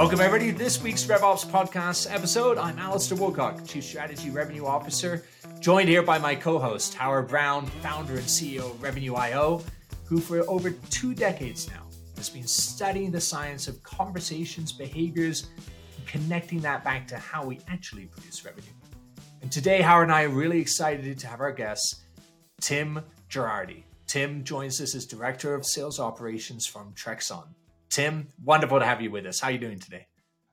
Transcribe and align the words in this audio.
Welcome, 0.00 0.20
everybody, 0.22 0.50
to 0.50 0.56
this 0.56 0.82
week's 0.82 1.04
RevOps 1.04 1.44
podcast 1.44 2.10
episode. 2.10 2.56
I'm 2.56 2.78
Alistair 2.78 3.18
Woolcock, 3.18 3.68
Chief 3.68 3.84
Strategy 3.84 4.30
Revenue 4.30 4.64
Officer, 4.64 5.26
joined 5.60 5.90
here 5.90 6.02
by 6.02 6.16
my 6.16 6.34
co 6.34 6.58
host, 6.58 6.94
Howard 6.94 7.28
Brown, 7.28 7.66
founder 7.82 8.14
and 8.14 8.22
CEO 8.22 8.70
of 8.70 8.82
Revenue 8.82 9.12
IO, 9.12 9.62
who 10.06 10.18
for 10.18 10.38
over 10.48 10.70
two 10.70 11.14
decades 11.14 11.68
now 11.68 11.82
has 12.16 12.30
been 12.30 12.46
studying 12.46 13.10
the 13.10 13.20
science 13.20 13.68
of 13.68 13.82
conversations, 13.82 14.72
behaviors, 14.72 15.48
and 15.98 16.06
connecting 16.06 16.60
that 16.60 16.82
back 16.82 17.06
to 17.08 17.18
how 17.18 17.44
we 17.44 17.60
actually 17.68 18.06
produce 18.06 18.42
revenue. 18.42 18.72
And 19.42 19.52
today, 19.52 19.82
Howard 19.82 20.04
and 20.04 20.12
I 20.12 20.22
are 20.22 20.30
really 20.30 20.62
excited 20.62 21.18
to 21.18 21.26
have 21.26 21.42
our 21.42 21.52
guest, 21.52 21.96
Tim 22.62 23.02
Girardi. 23.28 23.82
Tim 24.06 24.44
joins 24.44 24.80
us 24.80 24.94
as 24.94 25.04
Director 25.04 25.54
of 25.54 25.66
Sales 25.66 26.00
Operations 26.00 26.64
from 26.64 26.94
Trexon. 26.94 27.44
Tim, 27.90 28.28
wonderful 28.42 28.78
to 28.78 28.86
have 28.86 29.02
you 29.02 29.10
with 29.10 29.26
us. 29.26 29.40
How 29.40 29.48
are 29.48 29.50
you 29.50 29.58
doing 29.58 29.80
today? 29.80 30.06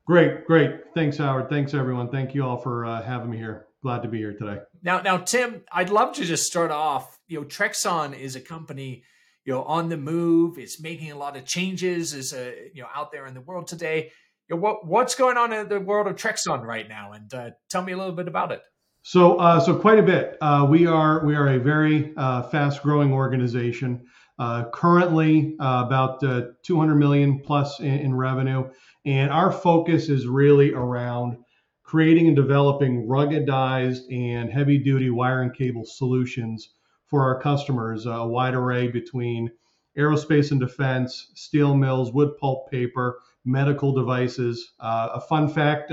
Great, 0.06 0.46
great. 0.46 0.72
Thanks, 0.96 1.18
Howard. 1.18 1.50
Thanks, 1.50 1.74
everyone. 1.74 2.10
Thank 2.10 2.34
you 2.34 2.44
all 2.44 2.58
for 2.58 2.86
uh, 2.86 3.04
having 3.04 3.30
me 3.30 3.38
here. 3.38 3.68
Glad 3.84 4.02
to 4.02 4.08
be 4.08 4.18
here 4.18 4.34
today. 4.34 4.60
Now, 4.82 5.02
now, 5.02 5.18
Tim, 5.18 5.64
I'd 5.72 5.92
love 5.92 6.14
to 6.16 6.26
just 6.26 6.46
start 6.46 6.72
off. 6.72 7.20
You 7.28 7.42
know, 7.42 7.46
Trexon 7.46 8.18
is 8.18 8.36
a 8.36 8.42
company, 8.42 9.04
you 9.46 9.54
know, 9.54 9.64
on 9.64 9.90
the 9.90 9.98
move. 9.98 10.58
It's 10.58 10.82
making 10.82 11.12
a 11.12 11.18
lot 11.18 11.38
of 11.38 11.46
changes, 11.46 12.14
is 12.14 12.34
a 12.34 12.54
you 12.74 12.82
know 12.82 12.88
out 12.96 13.12
there 13.12 13.28
in 13.28 13.34
the 13.34 13.42
world 13.42 13.68
today. 13.68 14.12
You 14.50 14.56
know, 14.56 14.62
what 14.62 14.88
what's 14.88 15.14
going 15.14 15.38
on 15.38 15.54
in 15.54 15.70
the 15.70 15.80
world 15.80 16.08
of 16.08 16.16
Trexon 16.16 16.64
right 16.64 16.88
now? 16.90 17.12
And 17.12 17.32
uh, 17.34 17.50
tell 17.70 17.84
me 17.84 17.92
a 17.92 17.98
little 17.98 18.16
bit 18.16 18.28
about 18.28 18.52
it. 18.52 18.62
So, 19.04 19.38
uh, 19.38 19.60
so 19.60 19.76
quite 19.76 20.00
a 20.00 20.04
bit. 20.04 20.38
Uh, 20.42 20.68
we 20.70 20.88
are 20.88 21.24
we 21.26 21.36
are 21.36 21.50
a 21.50 21.60
very 21.60 22.14
uh, 22.18 22.44
fast 22.44 22.82
growing 22.82 23.14
organization. 23.14 24.06
Uh, 24.40 24.66
currently, 24.72 25.56
uh, 25.60 25.84
about 25.86 26.24
uh, 26.24 26.44
200 26.62 26.96
million 26.96 27.40
plus 27.40 27.80
in, 27.80 27.88
in, 27.88 28.16
revenue, 28.16 28.70
and 29.06 29.32
our 29.32 29.52
focus 29.52 30.10
is 30.10 30.28
really 30.28 30.74
around 30.74 31.36
creating 31.82 32.28
and 32.28 32.36
developing 32.36 33.08
ruggedized 33.08 34.02
and 34.12 34.52
heavy-duty 34.52 35.10
wire 35.10 35.42
and 35.42 35.56
cable 35.56 35.84
solutions 35.86 36.70
for 37.08 37.24
our 37.24 37.42
customers. 37.42 38.06
a 38.06 38.28
wide 38.28 38.54
array 38.54 38.88
between 38.88 39.50
aerospace 39.98 40.52
and 40.52 40.60
defense, 40.60 41.32
steel 41.34 41.76
mills, 41.76 42.14
wood 42.14 42.38
pulp 42.38 42.70
paper, 42.70 43.20
medical 43.44 43.92
devices. 43.92 44.74
a 44.80 45.20
fun 45.20 45.48
fact: 45.48 45.92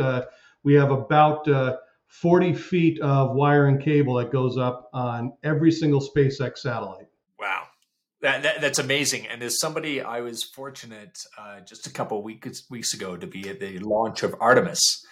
we 0.64 0.74
have 0.74 0.90
about 0.90 1.48
40 2.08 2.52
feet 2.52 3.00
of 3.00 3.34
wire 3.34 3.68
and 3.68 3.80
cable 3.80 4.14
that 4.14 4.30
goes 4.30 4.58
up 4.58 4.90
on 4.92 5.32
every 5.42 5.72
single 5.72 6.00
SpaceX 6.00 6.58
satellite. 6.58 7.06
That, 8.24 8.42
that, 8.42 8.62
that's 8.62 8.78
amazing. 8.78 9.26
And 9.26 9.42
as 9.42 9.60
somebody, 9.60 10.00
I 10.00 10.22
was 10.22 10.42
fortunate 10.42 11.18
uh, 11.36 11.60
just 11.60 11.86
a 11.86 11.90
couple 11.90 12.22
weeks 12.22 12.64
weeks 12.70 12.94
ago 12.94 13.18
to 13.18 13.26
be 13.26 13.50
at 13.50 13.60
the 13.60 13.78
launch 13.80 14.22
of 14.22 14.34
Artemis, 14.40 15.04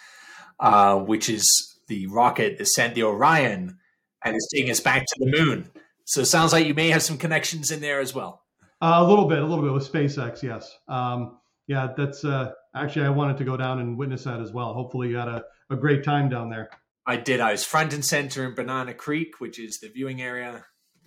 uh, 0.58 0.96
which 0.96 1.28
is 1.28 1.46
the 1.88 2.06
rocket 2.06 2.56
that 2.56 2.68
sent 2.68 2.94
the 2.94 3.02
Orion 3.02 3.76
and 4.24 4.34
is 4.34 4.48
taking 4.50 4.70
us 4.70 4.80
back 4.80 5.02
to 5.02 5.14
the 5.18 5.30
moon. 5.30 5.70
So 6.06 6.22
it 6.22 6.24
sounds 6.24 6.54
like 6.54 6.66
you 6.66 6.72
may 6.72 6.88
have 6.88 7.02
some 7.02 7.18
connections 7.18 7.70
in 7.70 7.82
there 7.82 8.00
as 8.00 8.14
well. 8.14 8.44
Uh, 8.80 8.94
a 9.00 9.06
little 9.06 9.26
bit, 9.26 9.40
a 9.40 9.46
little 9.46 9.62
bit 9.62 9.74
with 9.74 9.92
SpaceX, 9.92 10.42
yes. 10.42 10.74
Um, 10.88 11.38
yeah, 11.66 11.88
that's 11.94 12.24
uh, 12.24 12.52
actually 12.74 13.04
I 13.04 13.10
wanted 13.10 13.36
to 13.36 13.44
go 13.44 13.58
down 13.58 13.80
and 13.80 13.98
witness 13.98 14.24
that 14.24 14.40
as 14.40 14.52
well. 14.52 14.72
Hopefully, 14.72 15.10
you 15.10 15.18
had 15.18 15.28
a, 15.28 15.44
a 15.68 15.76
great 15.76 16.02
time 16.02 16.30
down 16.30 16.48
there. 16.48 16.70
I 17.06 17.18
did. 17.18 17.40
I 17.40 17.52
was 17.52 17.62
front 17.62 17.92
and 17.92 18.02
center 18.02 18.46
in 18.46 18.54
Banana 18.54 18.94
Creek, 18.94 19.38
which 19.38 19.58
is 19.58 19.80
the 19.80 19.90
viewing 19.90 20.22
area 20.22 20.64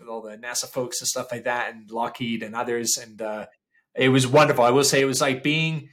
all 0.09 0.21
the 0.21 0.38
NASA 0.38 0.67
folks 0.67 1.01
and 1.01 1.07
stuff 1.07 1.31
like 1.31 1.43
that, 1.45 1.73
and 1.73 1.89
Lockheed 1.89 2.43
and 2.43 2.55
others, 2.55 2.97
and 2.97 3.21
uh, 3.21 3.45
it 3.95 4.09
was 4.09 4.27
wonderful. 4.27 4.63
I 4.63 4.71
will 4.71 4.83
say 4.83 5.01
it 5.01 5.05
was 5.05 5.21
like 5.21 5.43
being 5.43 5.89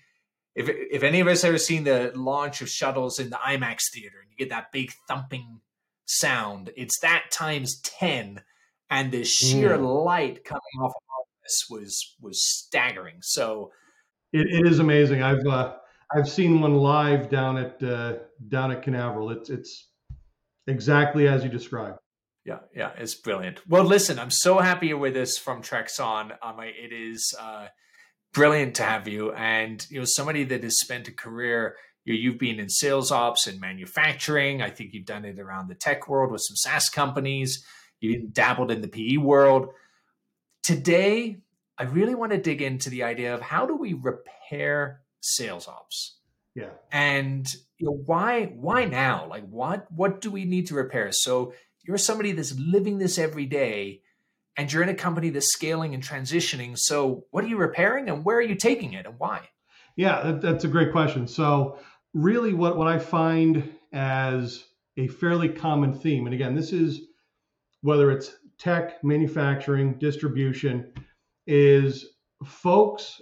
if 0.54 0.68
if 0.68 1.02
any 1.02 1.20
of 1.20 1.28
us 1.28 1.44
ever 1.44 1.58
seen 1.58 1.84
the 1.84 2.12
launch 2.14 2.60
of 2.60 2.68
shuttles 2.68 3.18
in 3.18 3.30
the 3.30 3.36
IMAX 3.36 3.90
theater, 3.92 4.18
and 4.20 4.30
you 4.30 4.36
get 4.36 4.50
that 4.50 4.72
big 4.72 4.92
thumping 5.08 5.60
sound, 6.04 6.70
it's 6.76 6.98
that 7.00 7.24
times 7.30 7.80
ten, 7.80 8.42
and 8.90 9.12
the 9.12 9.24
sheer 9.24 9.78
mm. 9.78 10.04
light 10.04 10.44
coming 10.44 10.60
off 10.80 10.92
of 10.94 11.26
this 11.42 11.66
was 11.70 12.16
was 12.20 12.44
staggering. 12.44 13.16
So 13.22 13.72
it, 14.32 14.46
it 14.46 14.66
is 14.66 14.78
amazing. 14.78 15.22
I've 15.22 15.46
uh, 15.46 15.76
I've 16.14 16.28
seen 16.28 16.60
one 16.60 16.74
live 16.74 17.30
down 17.30 17.56
at 17.56 17.82
uh, 17.82 18.14
down 18.48 18.72
at 18.72 18.82
Canaveral. 18.82 19.30
It's 19.30 19.48
it's 19.48 19.88
exactly 20.66 21.28
as 21.28 21.44
you 21.44 21.50
described. 21.50 21.98
Yeah, 22.44 22.58
yeah, 22.74 22.90
it's 22.98 23.14
brilliant. 23.14 23.60
Well, 23.68 23.84
listen, 23.84 24.18
I'm 24.18 24.30
so 24.30 24.58
happy 24.58 24.88
you're 24.88 24.98
with 24.98 25.16
us 25.16 25.38
from 25.38 25.62
Trexon. 25.62 26.32
Um, 26.42 26.56
it 26.60 26.92
is 26.92 27.32
uh, 27.40 27.68
brilliant 28.34 28.74
to 28.76 28.82
have 28.82 29.06
you, 29.06 29.32
and 29.32 29.86
you 29.90 30.00
know, 30.00 30.04
somebody 30.04 30.42
that 30.44 30.64
has 30.64 30.80
spent 30.80 31.08
a 31.08 31.12
career. 31.12 31.76
You 32.04 32.14
know, 32.14 32.18
you've 32.18 32.38
been 32.38 32.58
in 32.58 32.68
sales 32.68 33.12
ops 33.12 33.46
and 33.46 33.60
manufacturing. 33.60 34.60
I 34.60 34.70
think 34.70 34.92
you've 34.92 35.06
done 35.06 35.24
it 35.24 35.38
around 35.38 35.68
the 35.68 35.76
tech 35.76 36.08
world 36.08 36.32
with 36.32 36.42
some 36.44 36.56
SaaS 36.56 36.88
companies. 36.88 37.64
You 38.00 38.26
dabbled 38.32 38.72
in 38.72 38.80
the 38.80 38.88
PE 38.88 39.18
world. 39.18 39.68
Today, 40.64 41.42
I 41.78 41.84
really 41.84 42.16
want 42.16 42.32
to 42.32 42.38
dig 42.38 42.60
into 42.60 42.90
the 42.90 43.04
idea 43.04 43.34
of 43.34 43.40
how 43.40 43.66
do 43.66 43.76
we 43.76 43.92
repair 43.92 45.02
sales 45.20 45.68
ops? 45.68 46.18
Yeah. 46.56 46.70
And 46.90 47.46
you 47.78 47.86
know, 47.86 48.02
why 48.04 48.46
why 48.46 48.84
now? 48.84 49.26
Like 49.28 49.48
what 49.48 49.90
what 49.92 50.20
do 50.20 50.30
we 50.30 50.44
need 50.44 50.66
to 50.66 50.74
repair? 50.74 51.12
So 51.12 51.54
you're 51.82 51.98
somebody 51.98 52.32
that's 52.32 52.58
living 52.58 52.98
this 52.98 53.18
every 53.18 53.46
day 53.46 54.02
and 54.56 54.72
you're 54.72 54.82
in 54.82 54.88
a 54.88 54.94
company 54.94 55.30
that's 55.30 55.52
scaling 55.52 55.94
and 55.94 56.02
transitioning. 56.02 56.76
So, 56.76 57.24
what 57.30 57.44
are 57.44 57.48
you 57.48 57.56
repairing 57.56 58.08
and 58.08 58.24
where 58.24 58.36
are 58.36 58.42
you 58.42 58.54
taking 58.54 58.92
it 58.92 59.06
and 59.06 59.18
why? 59.18 59.48
Yeah, 59.96 60.22
that, 60.22 60.40
that's 60.40 60.64
a 60.64 60.68
great 60.68 60.92
question. 60.92 61.26
So, 61.26 61.78
really, 62.14 62.52
what, 62.52 62.76
what 62.76 62.86
I 62.86 62.98
find 62.98 63.72
as 63.92 64.64
a 64.96 65.08
fairly 65.08 65.48
common 65.48 65.92
theme, 65.92 66.26
and 66.26 66.34
again, 66.34 66.54
this 66.54 66.72
is 66.72 67.00
whether 67.80 68.10
it's 68.10 68.36
tech, 68.58 69.02
manufacturing, 69.02 69.94
distribution, 69.98 70.92
is 71.46 72.14
folks 72.44 73.20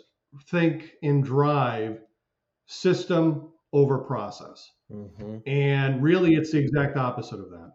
think 0.49 0.93
and 1.03 1.25
drive 1.25 1.99
system 2.67 3.51
over 3.73 3.99
process. 3.99 4.71
Mm-hmm. 4.93 5.39
And 5.47 6.03
really, 6.03 6.35
it's 6.35 6.53
the 6.53 6.59
exact 6.59 6.97
opposite 6.97 7.41
of 7.41 7.51
that. 7.51 7.73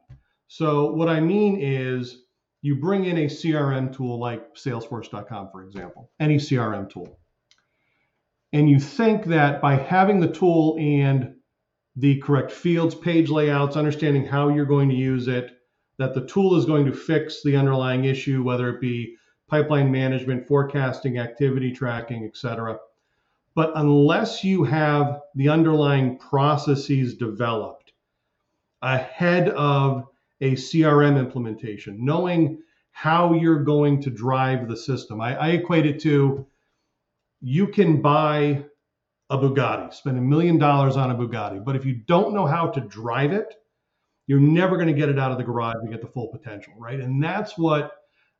So 0.48 0.92
what 0.92 1.10
I 1.10 1.20
mean 1.20 1.60
is 1.60 2.24
you 2.62 2.76
bring 2.76 3.06
in 3.06 3.18
a 3.18 3.26
CRM 3.26 3.96
tool 3.96 4.20
like 4.20 4.56
salesforce.com, 4.56 5.50
for 5.52 5.64
example, 5.64 6.12
any 6.20 6.38
CRM 6.38 6.90
tool. 6.90 7.20
And 8.54 8.70
you 8.70 8.80
think 8.80 9.26
that 9.26 9.62
by 9.62 9.76
having 9.76 10.20
the 10.20 10.32
tool 10.32 10.78
and 10.80 11.36
the 11.96 12.20
correct 12.22 12.52
fields, 12.52 12.96
page 12.96 13.30
layouts, 13.30 13.76
understanding 13.76 14.26
how 14.26 14.50
you're 14.50 14.66
going 14.66 14.90
to 14.90 14.96
use 14.96 15.28
it, 15.28 15.52
that 15.98 16.14
the 16.14 16.26
tool 16.26 16.56
is 16.56 16.66
going 16.66 16.86
to 16.86 16.94
fix 16.94 17.42
the 17.44 17.56
underlying 17.56 18.06
issue, 18.06 18.44
whether 18.44 18.70
it 18.70 18.82
be 18.82 19.16
pipeline 19.48 19.92
management, 19.92 20.48
forecasting, 20.48 21.18
activity 21.18 21.72
tracking, 21.72 22.26
etc. 22.26 22.78
But 23.54 23.72
unless 23.76 24.44
you 24.44 24.64
have 24.64 25.22
the 25.36 25.50
underlying 25.50 26.18
processes 26.18 27.16
developed 27.16 27.94
ahead 28.82 29.50
of 29.50 30.06
a 30.42 30.54
CRM 30.54 31.18
implementation, 31.18 32.04
knowing 32.04 32.60
how 32.92 33.34
you're 33.34 33.64
going 33.64 34.02
to 34.02 34.10
drive 34.10 34.68
the 34.68 34.78
system. 34.78 35.20
I, 35.22 35.36
I 35.36 35.48
equate 35.50 35.86
it 35.86 36.00
to 36.02 36.46
you 37.42 37.68
can 37.68 38.02
buy 38.02 38.66
a 39.30 39.38
Bugatti, 39.38 39.94
spend 39.94 40.18
a 40.18 40.22
million 40.22 40.58
dollars 40.58 40.96
on 40.96 41.12
a 41.12 41.16
Bugatti, 41.16 41.64
but 41.64 41.76
if 41.76 41.86
you 41.86 41.96
don't 41.96 42.34
know 42.34 42.46
how 42.46 42.68
to 42.68 42.82
drive 42.82 43.34
it, 43.34 43.56
you're 44.28 44.40
never 44.40 44.76
going 44.78 44.88
to 44.88 44.94
get 44.94 45.10
it 45.10 45.20
out 45.20 45.32
of 45.32 45.38
the 45.38 45.44
garage 45.44 45.76
and 45.82 45.92
get 45.92 46.02
the 46.02 46.08
full 46.08 46.28
potential, 46.28 46.74
right? 46.78 47.00
And 47.00 47.24
that's 47.24 47.58
what 47.58 47.92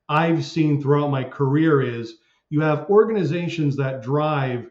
I've 0.10 0.46
seen 0.46 0.82
throughout 0.82 1.12
my 1.12 1.24
career 1.24 1.82
is 1.82 2.16
you 2.50 2.62
have 2.62 2.90
organizations 2.90 3.76
that 3.78 4.02
drive 4.02 4.70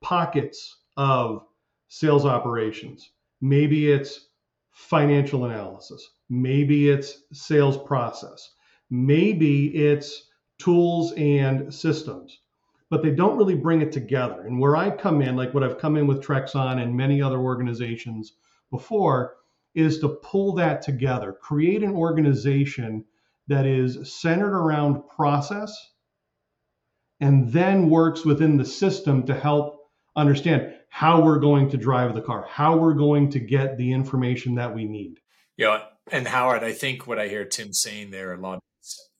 pockets 0.00 0.78
of 0.96 1.44
sales 1.88 2.24
operations. 2.24 3.10
Maybe 3.40 3.90
it's 3.90 4.28
financial 4.70 5.44
analysis. 5.44 6.08
Maybe 6.30 6.90
it's 6.90 7.22
sales 7.32 7.76
process. 7.76 8.50
Maybe 8.90 9.74
it's 9.74 10.30
tools 10.58 11.12
and 11.16 11.72
systems, 11.72 12.40
but 12.90 13.02
they 13.02 13.10
don't 13.10 13.36
really 13.36 13.54
bring 13.54 13.80
it 13.80 13.92
together. 13.92 14.42
And 14.46 14.58
where 14.58 14.76
I 14.76 14.90
come 14.90 15.22
in, 15.22 15.36
like 15.36 15.54
what 15.54 15.62
I've 15.62 15.78
come 15.78 15.96
in 15.96 16.06
with 16.06 16.22
Trexon 16.22 16.82
and 16.82 16.96
many 16.96 17.22
other 17.22 17.38
organizations 17.38 18.34
before, 18.70 19.36
is 19.74 20.00
to 20.00 20.08
pull 20.08 20.54
that 20.54 20.82
together, 20.82 21.32
create 21.32 21.82
an 21.82 21.94
organization 21.94 23.04
that 23.46 23.64
is 23.66 24.12
centered 24.12 24.54
around 24.54 25.08
process 25.08 25.74
and 27.20 27.52
then 27.52 27.90
works 27.90 28.24
within 28.24 28.56
the 28.56 28.64
system 28.64 29.24
to 29.26 29.34
help 29.34 29.78
understand 30.16 30.74
how 30.90 31.22
we're 31.22 31.38
going 31.38 31.70
to 31.70 31.76
drive 31.76 32.14
the 32.14 32.20
car, 32.20 32.46
how 32.48 32.76
we're 32.76 32.94
going 32.94 33.30
to 33.30 33.38
get 33.38 33.76
the 33.76 33.92
information 33.92 34.54
that 34.54 34.74
we 34.74 34.84
need. 34.84 35.20
Yeah, 35.58 35.80
and 36.10 36.26
Howard, 36.26 36.64
I 36.64 36.72
think 36.72 37.06
what 37.06 37.18
I 37.18 37.28
hear 37.28 37.44
Tim 37.44 37.74
saying 37.74 38.12
there 38.12 38.32
a 38.32 38.40
lot 38.40 38.60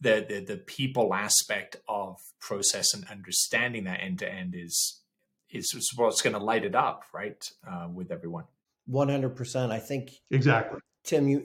the, 0.00 0.24
the 0.28 0.54
the 0.54 0.56
people 0.56 1.12
aspect 1.12 1.76
of 1.88 2.16
process 2.40 2.94
and 2.94 3.04
understanding 3.10 3.84
that 3.84 4.00
end 4.00 4.20
to 4.20 4.32
end 4.32 4.54
is 4.56 5.02
is 5.50 5.92
what's 5.96 6.22
going 6.22 6.34
to 6.34 6.42
light 6.42 6.64
it 6.64 6.74
up, 6.74 7.04
right, 7.12 7.50
uh, 7.68 7.88
with 7.92 8.12
everyone. 8.12 8.44
One 8.86 9.08
hundred 9.08 9.36
percent. 9.36 9.72
I 9.72 9.80
think 9.80 10.12
exactly. 10.30 10.80
Tim, 11.04 11.28
you 11.28 11.42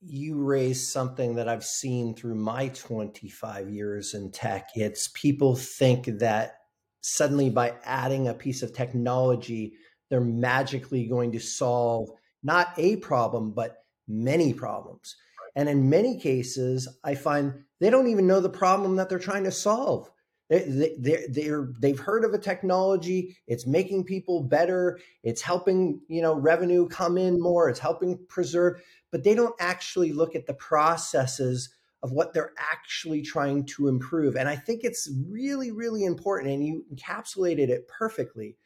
you 0.00 0.42
raised 0.42 0.88
something 0.88 1.36
that 1.36 1.48
I've 1.48 1.64
seen 1.64 2.14
through 2.14 2.34
my 2.34 2.68
twenty 2.68 3.28
five 3.28 3.70
years 3.70 4.14
in 4.14 4.32
tech. 4.32 4.70
It's 4.74 5.08
people 5.14 5.54
think 5.54 6.06
that 6.18 6.56
suddenly 7.02 7.48
by 7.48 7.74
adding 7.84 8.28
a 8.28 8.34
piece 8.34 8.62
of 8.62 8.74
technology, 8.74 9.74
they're 10.08 10.20
magically 10.20 11.06
going 11.06 11.32
to 11.32 11.40
solve 11.40 12.10
not 12.42 12.68
a 12.78 12.96
problem 12.96 13.52
but 13.52 13.79
many 14.10 14.52
problems. 14.52 15.16
And 15.56 15.68
in 15.68 15.90
many 15.90 16.18
cases, 16.18 16.88
I 17.02 17.14
find 17.14 17.54
they 17.80 17.90
don't 17.90 18.08
even 18.08 18.26
know 18.26 18.40
the 18.40 18.48
problem 18.48 18.96
that 18.96 19.08
they're 19.08 19.18
trying 19.18 19.44
to 19.44 19.52
solve. 19.52 20.10
They, 20.48 20.94
they, 20.98 21.26
they're, 21.28 21.68
they've 21.78 21.98
heard 21.98 22.24
of 22.24 22.34
a 22.34 22.38
technology. 22.38 23.36
It's 23.46 23.66
making 23.66 24.04
people 24.04 24.42
better. 24.42 24.98
It's 25.22 25.42
helping 25.42 26.00
you 26.08 26.22
know 26.22 26.34
revenue 26.34 26.88
come 26.88 27.16
in 27.16 27.40
more. 27.40 27.68
It's 27.68 27.78
helping 27.78 28.18
preserve, 28.28 28.82
but 29.10 29.22
they 29.24 29.34
don't 29.34 29.54
actually 29.60 30.12
look 30.12 30.34
at 30.34 30.46
the 30.46 30.54
processes 30.54 31.72
of 32.02 32.12
what 32.12 32.32
they're 32.32 32.52
actually 32.58 33.22
trying 33.22 33.64
to 33.66 33.88
improve. 33.88 34.34
And 34.34 34.48
I 34.48 34.56
think 34.56 34.84
it's 34.84 35.10
really, 35.28 35.70
really 35.70 36.04
important. 36.04 36.52
And 36.52 36.66
you 36.66 36.84
encapsulated 36.92 37.68
it 37.68 37.86
perfectly. 37.88 38.56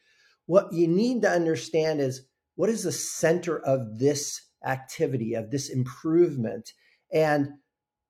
What 0.45 0.71
you 0.71 0.87
need 0.87 1.21
to 1.23 1.29
understand 1.29 1.99
is 1.99 2.21
what 2.55 2.69
is 2.69 2.83
the 2.83 2.91
center 2.91 3.59
of 3.59 3.99
this 3.99 4.41
activity, 4.63 5.33
of 5.33 5.51
this 5.51 5.69
improvement. 5.69 6.71
And 7.11 7.49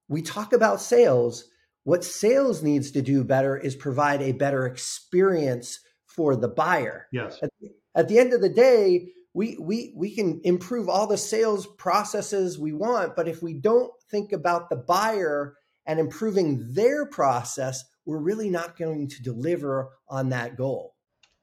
we 0.07 0.21
talk 0.21 0.53
about 0.53 0.81
sales. 0.81 1.45
What 1.83 2.03
sales 2.03 2.63
needs 2.63 2.92
to 2.92 3.01
do 3.01 3.24
better 3.24 3.57
is 3.57 3.75
provide 3.75 4.21
a 4.21 4.31
better 4.31 4.65
experience 4.65 5.80
for 6.06 6.36
the 6.36 6.47
buyer. 6.47 7.07
Yes. 7.12 7.39
At, 7.42 7.50
at 7.95 8.07
the 8.07 8.19
end 8.19 8.33
of 8.33 8.42
the 8.42 8.50
day, 8.50 9.09
we, 9.33 9.57
we, 9.59 9.94
we 9.95 10.15
can 10.15 10.39
improve 10.44 10.88
all 10.88 11.07
the 11.07 11.18
sales 11.18 11.68
processes 11.77 12.57
we 12.57 12.71
want, 12.71 13.15
but 13.15 13.27
if 13.27 13.44
we 13.44 13.53
don't 13.53 13.92
think 14.09 14.31
about 14.31 14.69
the 14.69 14.77
buyer 14.77 15.56
and 15.86 16.00
improving 16.00 16.74
their 16.74 17.06
process, 17.06 17.83
we're 18.06 18.21
really 18.21 18.50
not 18.50 18.77
going 18.77 19.09
to 19.09 19.21
deliver 19.21 19.89
on 20.07 20.30
that 20.30 20.56
goal. 20.56 20.95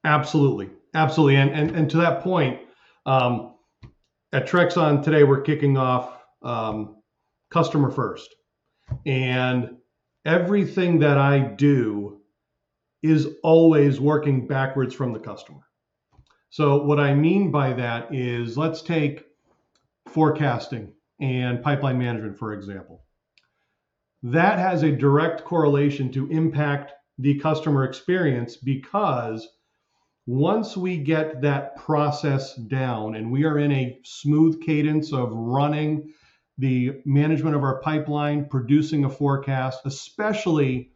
Absolutely. 0.05 0.71
Absolutely. 0.95 1.37
And, 1.37 1.51
and, 1.51 1.77
and 1.77 1.91
to 1.91 1.99
that 1.99 2.23
point, 2.23 2.61
um, 3.07 3.55
at 4.33 4.47
Trexon 4.47 5.03
today, 5.03 5.25
we're 5.25 5.43
kicking 5.43 5.77
off 5.77 6.23
um, 6.43 6.97
customer 7.51 7.91
first. 7.91 8.35
And 9.07 9.77
everything 10.25 10.99
that 11.01 11.19
I 11.19 11.39
do 11.39 12.21
is 13.03 13.29
always 13.43 14.01
working 14.01 14.47
backwards 14.47 14.95
from 14.95 15.13
the 15.13 15.19
customer. 15.19 15.61
So, 16.51 16.83
what 16.83 17.01
I 17.01 17.15
mean 17.15 17.51
by 17.51 17.73
that 17.73 18.15
is 18.15 18.59
let's 18.59 18.83
take 18.83 19.25
forecasting 20.09 20.93
and 21.21 21.63
pipeline 21.63 21.99
management, 21.99 22.39
for 22.39 22.53
example. 22.53 23.05
That 24.23 24.59
has 24.59 24.83
a 24.83 24.93
direct 24.93 25.45
correlation 25.45 26.13
to 26.13 26.31
impact 26.31 26.93
the 27.19 27.39
customer 27.39 27.85
experience 27.85 28.57
because 28.57 29.49
once 30.27 30.77
we 30.77 30.99
get 30.99 31.41
that 31.43 31.77
process 31.77 32.55
down 32.55 33.17
and 33.17 33.31
we 33.31 33.45
are 33.45 33.59
in 33.59 33.73
a 33.73 33.99
smooth 34.05 34.61
cadence 34.63 35.13
of 35.13 35.33
running 35.33 36.13
the 36.59 36.93
management 37.05 37.57
of 37.57 37.65
our 37.65 37.81
pipeline, 37.81 38.45
producing 38.45 39.05
a 39.05 39.11
forecast, 39.11 39.81
especially 39.85 40.93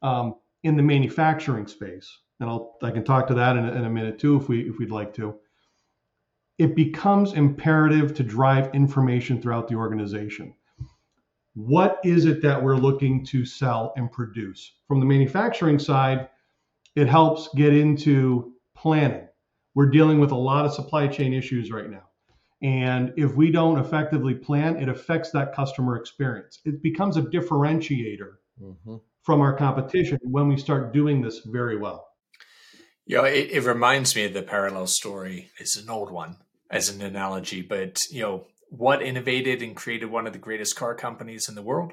um, 0.00 0.36
in 0.62 0.76
the 0.76 0.82
manufacturing 0.82 1.66
space, 1.66 2.18
and 2.40 2.48
I'll 2.48 2.76
I 2.82 2.90
can 2.90 3.04
talk 3.04 3.26
to 3.28 3.34
that 3.34 3.56
in 3.56 3.68
a, 3.68 3.72
in 3.72 3.84
a 3.84 3.90
minute 3.90 4.18
too 4.18 4.36
if 4.36 4.48
we 4.48 4.68
if 4.68 4.78
we'd 4.78 4.90
like 4.90 5.12
to. 5.14 5.34
It 6.58 6.74
becomes 6.76 7.32
imperative 7.32 8.14
to 8.14 8.22
drive 8.22 8.74
information 8.74 9.42
throughout 9.42 9.68
the 9.68 9.74
organization. 9.74 10.54
What 11.54 12.00
is 12.04 12.24
it 12.24 12.40
that 12.42 12.62
we're 12.62 12.76
looking 12.76 13.24
to 13.26 13.44
sell 13.44 13.92
and 13.96 14.10
produce? 14.10 14.72
From 14.86 15.00
the 15.00 15.06
manufacturing 15.06 15.78
side, 15.78 16.28
it 16.94 17.08
helps 17.08 17.48
get 17.54 17.74
into 17.74 18.51
planning. 18.82 19.28
We're 19.74 19.90
dealing 19.90 20.18
with 20.18 20.32
a 20.32 20.36
lot 20.36 20.66
of 20.66 20.74
supply 20.74 21.06
chain 21.06 21.32
issues 21.32 21.70
right 21.70 21.88
now. 21.88 22.02
And 22.62 23.12
if 23.16 23.34
we 23.34 23.50
don't 23.50 23.78
effectively 23.78 24.34
plan, 24.34 24.76
it 24.76 24.88
affects 24.88 25.30
that 25.30 25.54
customer 25.54 25.96
experience. 25.96 26.60
It 26.64 26.82
becomes 26.82 27.16
a 27.16 27.22
differentiator 27.22 28.34
mm-hmm. 28.60 28.96
from 29.22 29.40
our 29.40 29.56
competition 29.56 30.18
when 30.22 30.48
we 30.48 30.56
start 30.56 30.92
doing 30.92 31.22
this 31.22 31.40
very 31.44 31.76
well. 31.76 32.08
You 33.06 33.18
know, 33.18 33.24
it, 33.24 33.50
it 33.50 33.64
reminds 33.64 34.14
me 34.14 34.24
of 34.24 34.34
the 34.34 34.42
parallel 34.42 34.86
story. 34.86 35.50
It's 35.58 35.76
an 35.76 35.90
old 35.90 36.10
one 36.10 36.36
as 36.70 36.88
an 36.88 37.02
analogy, 37.02 37.62
but 37.62 37.98
you 38.10 38.22
know, 38.22 38.46
what 38.68 39.02
innovated 39.02 39.60
and 39.60 39.76
created 39.76 40.06
one 40.06 40.26
of 40.26 40.32
the 40.32 40.38
greatest 40.38 40.76
car 40.76 40.94
companies 40.94 41.48
in 41.48 41.54
the 41.54 41.62
world? 41.62 41.92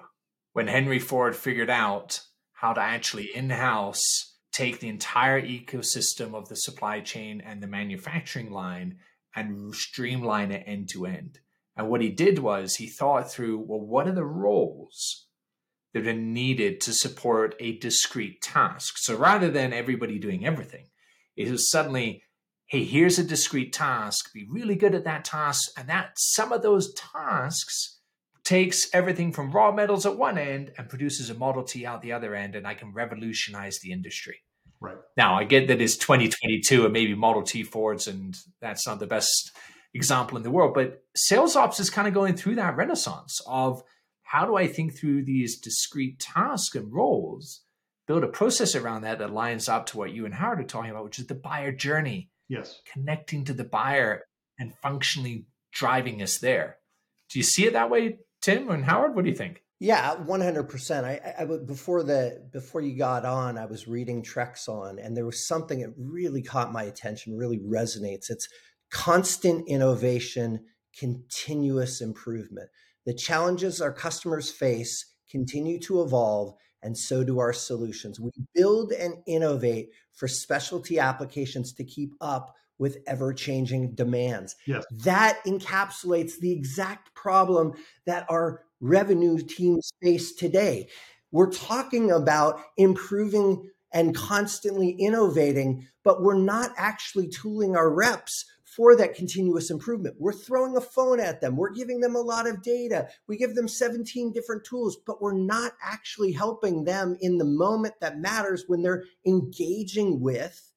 When 0.54 0.68
Henry 0.68 1.00
Ford 1.00 1.36
figured 1.36 1.70
out 1.70 2.22
how 2.54 2.74
to 2.74 2.82
actually 2.82 3.36
in-house 3.36 4.29
take 4.52 4.80
the 4.80 4.90
entire 4.90 5.42
ecosystem 5.42 6.34
of 6.34 6.50
the 6.50 6.56
supply 6.56 7.00
chain 7.00 7.42
and 7.42 7.62
the 7.62 7.68
manufacturing 7.68 8.52
line 8.52 8.98
and 9.36 9.74
streamline 9.76 10.52
it 10.52 10.64
end 10.66 10.90
to 10.90 11.06
end. 11.06 11.40
And 11.76 11.90
what 11.90 12.02
he 12.02 12.10
did 12.10 12.40
was 12.40 12.76
he 12.76 12.88
thought 12.88 13.32
through, 13.32 13.60
well, 13.60 13.80
what 13.80 14.08
are 14.08 14.14
the 14.14 14.26
roles 14.26 15.28
that 15.94 16.08
are 16.08 16.14
needed 16.14 16.82
to 16.82 16.94
support 16.94 17.56
a 17.60 17.78
discrete 17.78 18.42
task? 18.42 18.96
So 18.98 19.16
rather 19.16 19.50
than 19.50 19.72
everybody 19.72 20.20
doing 20.20 20.46
everything, 20.46 20.88
it 21.38 21.50
was 21.50 21.70
suddenly, 21.70 22.24
hey, 22.66 22.84
here's 22.84 23.18
a 23.18 23.24
discrete 23.24 23.72
task, 23.72 24.34
be 24.34 24.46
really 24.50 24.76
good 24.76 24.94
at 24.94 25.06
that 25.06 25.26
task. 25.26 25.70
And 25.78 25.88
that 25.88 26.12
some 26.18 26.52
of 26.52 26.64
those 26.64 26.94
tasks 26.94 27.99
takes 28.50 28.90
everything 28.94 29.32
from 29.32 29.52
raw 29.52 29.72
metals 29.72 30.08
at 30.08 30.18
one 30.18 30.40
end 30.40 30.72
and 30.76 30.90
produces 30.90 31.30
a 31.30 31.36
Model 31.36 31.62
T 31.62 31.86
out 31.86 32.02
the 32.02 32.14
other 32.14 32.34
end, 32.34 32.56
and 32.56 32.66
I 32.66 32.74
can 32.74 32.92
revolutionize 32.92 33.78
the 33.80 33.92
industry. 33.92 34.40
Right. 34.82 34.98
Now, 35.16 35.36
I 35.36 35.44
get 35.44 35.68
that 35.68 35.80
it's 35.80 35.98
2022 35.98 36.84
and 36.86 36.92
maybe 36.92 37.14
Model 37.14 37.44
T 37.44 37.62
Fords, 37.62 38.08
and 38.08 38.36
that's 38.60 38.88
not 38.88 38.98
the 38.98 39.06
best 39.06 39.52
example 39.94 40.36
in 40.36 40.42
the 40.42 40.50
world, 40.50 40.74
but 40.74 41.04
sales 41.16 41.56
ops 41.56 41.80
is 41.80 41.92
kind 41.92 42.08
of 42.08 42.14
going 42.16 42.36
through 42.36 42.56
that 42.56 42.76
renaissance 42.76 43.40
of 43.46 43.84
how 44.24 44.48
do 44.48 44.56
I 44.56 44.66
think 44.66 44.98
through 44.98 45.26
these 45.26 45.60
discrete 45.60 46.20
tasks 46.20 46.76
and 46.76 46.92
roles, 46.92 47.62
build 48.08 48.24
a 48.24 48.28
process 48.28 48.74
around 48.74 49.04
that 49.04 49.20
that 49.20 49.32
lines 49.32 49.70
up 49.70 49.86
to 49.88 49.98
what 49.98 50.12
you 50.12 50.26
and 50.26 50.34
Howard 50.34 50.60
are 50.60 50.64
talking 50.64 50.90
about, 50.90 51.04
which 51.04 51.20
is 51.20 51.28
the 51.28 51.36
buyer 51.36 51.72
journey. 51.72 52.32
Yes. 52.48 52.82
Connecting 52.92 53.46
to 53.46 53.54
the 53.54 53.64
buyer 53.64 54.24
and 54.58 54.74
functionally 54.82 55.46
driving 55.72 56.24
us 56.24 56.40
there. 56.40 56.78
Do 57.30 57.38
you 57.38 57.44
see 57.44 57.68
it 57.68 57.74
that 57.74 57.92
way, 57.92 58.18
Tim 58.42 58.70
and 58.70 58.86
Howard? 58.86 59.16
What 59.16 59.24
do 59.24 59.30
you 59.30 59.36
think? 59.36 59.64
Yeah, 59.80 60.16
one 60.16 60.42
hundred 60.42 60.64
percent. 60.64 61.06
I, 61.06 61.36
I 61.40 61.46
before 61.46 62.04
the 62.04 62.48
before 62.52 62.82
you 62.82 62.98
got 62.98 63.26
on, 63.26 63.58
I 63.58 63.66
was 63.66 63.88
reading 63.88 64.22
Trexon, 64.22 65.04
and 65.04 65.16
there 65.16 65.26
was 65.26 65.48
something 65.48 65.80
that 65.80 65.94
really 65.98 66.42
caught 66.42 66.74
my 66.74 66.84
attention, 66.84 67.38
really 67.38 67.60
resonates. 67.60 68.30
It's 68.30 68.48
constant 68.92 69.68
innovation, 69.70 70.66
continuous 70.98 72.02
improvement. 72.02 72.70
The 73.06 73.14
challenges 73.14 73.82
our 73.82 73.94
customers 73.94 74.52
face 74.52 75.16
continue 75.32 75.80
to 75.82 76.02
evolve, 76.02 76.56
and 76.84 76.98
so 76.98 77.24
do 77.24 77.40
our 77.40 77.54
solutions. 77.54 78.20
We 78.20 78.32
build 78.54 78.92
and 78.92 79.16
innovate 79.26 79.90
for 80.12 80.28
specialty 80.28 81.00
applications 81.00 81.72
to 81.74 81.86
keep 81.86 82.14
up 82.20 82.54
with 82.80 82.98
ever 83.06 83.34
changing 83.34 83.94
demands. 83.94 84.56
Yes. 84.66 84.86
That 84.90 85.40
encapsulates 85.46 86.40
the 86.40 86.52
exact 86.52 87.14
problem 87.14 87.74
that 88.06 88.26
our 88.30 88.64
revenue 88.80 89.38
teams 89.38 89.92
face 90.02 90.34
today. 90.34 90.88
We're 91.32 91.52
talking 91.52 92.10
about 92.10 92.62
improving 92.78 93.70
and 93.92 94.16
constantly 94.16 94.92
innovating, 94.92 95.88
but 96.04 96.24
we're 96.24 96.38
not 96.38 96.72
actually 96.78 97.28
tooling 97.28 97.76
our 97.76 97.90
reps 97.92 98.46
for 98.64 98.96
that 98.96 99.16
continuous 99.16 99.72
improvement. 99.72 100.16
We're 100.20 100.32
throwing 100.32 100.78
a 100.78 100.82
phone 100.82 101.20
at 101.20 101.42
them. 101.42 101.58
We're 101.58 101.74
giving 101.74 102.00
them 102.00 102.16
a 102.16 102.22
lot 102.22 102.48
of 102.48 102.62
data. 102.62 103.10
We 103.28 103.36
give 103.36 103.56
them 103.56 103.68
17 103.68 104.32
different 104.32 104.64
tools, 104.64 104.96
but 105.06 105.22
we're 105.22 105.34
not 105.34 105.74
actually 105.84 106.32
helping 106.32 106.86
them 106.86 107.18
in 107.20 107.40
the 107.40 107.46
moment 107.46 107.96
that 108.00 108.20
matters 108.20 108.66
when 108.68 108.82
they're 108.82 109.04
engaging 109.26 110.22
with 110.22 110.69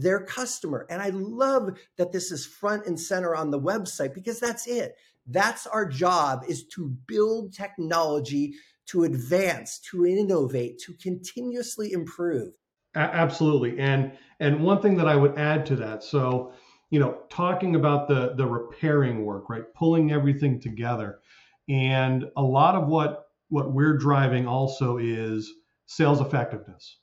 their 0.00 0.24
customer. 0.24 0.86
And 0.90 1.00
I 1.00 1.10
love 1.10 1.78
that 1.96 2.12
this 2.12 2.30
is 2.32 2.46
front 2.46 2.86
and 2.86 2.98
center 2.98 3.34
on 3.34 3.50
the 3.50 3.60
website 3.60 4.14
because 4.14 4.40
that's 4.40 4.66
it. 4.66 4.96
That's 5.26 5.66
our 5.66 5.86
job 5.86 6.44
is 6.48 6.66
to 6.74 6.88
build 7.06 7.52
technology 7.52 8.54
to 8.86 9.04
advance, 9.04 9.78
to 9.90 10.04
innovate, 10.04 10.78
to 10.80 10.94
continuously 10.94 11.92
improve. 11.92 12.52
Absolutely. 12.94 13.78
And 13.78 14.12
and 14.40 14.64
one 14.64 14.82
thing 14.82 14.96
that 14.96 15.06
I 15.06 15.14
would 15.14 15.38
add 15.38 15.64
to 15.66 15.76
that, 15.76 16.02
so 16.02 16.52
you 16.90 16.98
know, 16.98 17.18
talking 17.30 17.76
about 17.76 18.08
the 18.08 18.34
the 18.34 18.46
repairing 18.46 19.24
work, 19.24 19.48
right? 19.48 19.62
Pulling 19.74 20.10
everything 20.10 20.60
together. 20.60 21.20
And 21.68 22.24
a 22.36 22.42
lot 22.42 22.74
of 22.74 22.88
what 22.88 23.26
what 23.48 23.72
we're 23.72 23.96
driving 23.96 24.48
also 24.48 24.98
is 24.98 25.52
sales 25.86 26.20
effectiveness. 26.20 26.98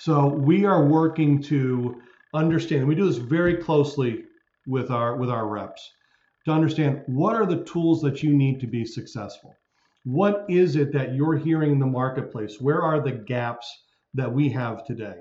So 0.00 0.28
we 0.28 0.64
are 0.64 0.86
working 0.86 1.42
to 1.42 2.00
understand. 2.32 2.88
We 2.88 2.94
do 2.94 3.06
this 3.06 3.18
very 3.18 3.58
closely 3.58 4.24
with 4.66 4.90
our 4.90 5.14
with 5.16 5.28
our 5.28 5.46
reps 5.46 5.86
to 6.46 6.52
understand 6.52 7.02
what 7.04 7.36
are 7.36 7.44
the 7.44 7.64
tools 7.64 8.00
that 8.00 8.22
you 8.22 8.34
need 8.34 8.60
to 8.60 8.66
be 8.66 8.86
successful. 8.86 9.54
What 10.04 10.46
is 10.48 10.76
it 10.76 10.90
that 10.94 11.14
you're 11.14 11.36
hearing 11.36 11.72
in 11.72 11.78
the 11.78 11.86
marketplace? 11.86 12.58
Where 12.58 12.80
are 12.80 13.02
the 13.02 13.12
gaps 13.12 13.70
that 14.14 14.32
we 14.32 14.48
have 14.48 14.86
today? 14.86 15.16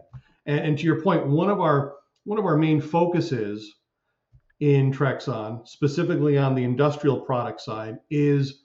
And, 0.46 0.60
and 0.60 0.78
to 0.78 0.86
your 0.86 1.02
point, 1.02 1.28
one 1.28 1.50
of 1.50 1.60
our 1.60 1.96
one 2.24 2.40
of 2.40 2.46
our 2.46 2.56
main 2.56 2.80
focuses 2.80 3.70
in 4.62 4.94
Trexon, 4.94 5.68
specifically 5.68 6.38
on 6.38 6.56
the 6.56 6.64
industrial 6.64 7.20
product 7.20 7.60
side, 7.60 7.98
is 8.10 8.64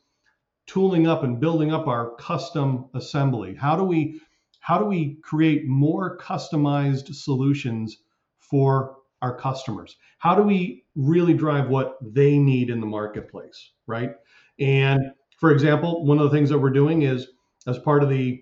tooling 0.68 1.09
up 1.09 1.25
and 1.25 1.40
building 1.40 1.73
up 1.73 1.88
our 1.88 2.14
custom 2.21 2.88
assembly. 2.94 3.56
How 3.56 3.75
do 3.75 3.83
we 3.83 4.21
how 4.64 4.78
do 4.78 4.87
we 4.87 5.16
create 5.16 5.66
more 5.68 6.16
customized 6.16 7.14
solutions 7.14 7.99
for 8.38 8.97
our 9.21 9.37
customers? 9.37 9.99
How 10.16 10.35
do 10.35 10.42
we 10.42 10.87
really 10.94 11.35
drive 11.35 11.68
what 11.68 11.99
they 12.00 12.38
need 12.38 12.71
in 12.71 12.80
the 12.80 12.87
marketplace, 12.87 13.73
right? 13.87 14.12
And 14.59 15.11
for 15.38 15.50
example, 15.50 16.06
one 16.06 16.16
of 16.18 16.25
the 16.25 16.30
things 16.30 16.49
that 16.49 16.59
we're 16.59 16.71
doing 16.71 17.02
is 17.02 17.26
as 17.66 17.78
part 17.78 18.02
of 18.02 18.09
the 18.09 18.40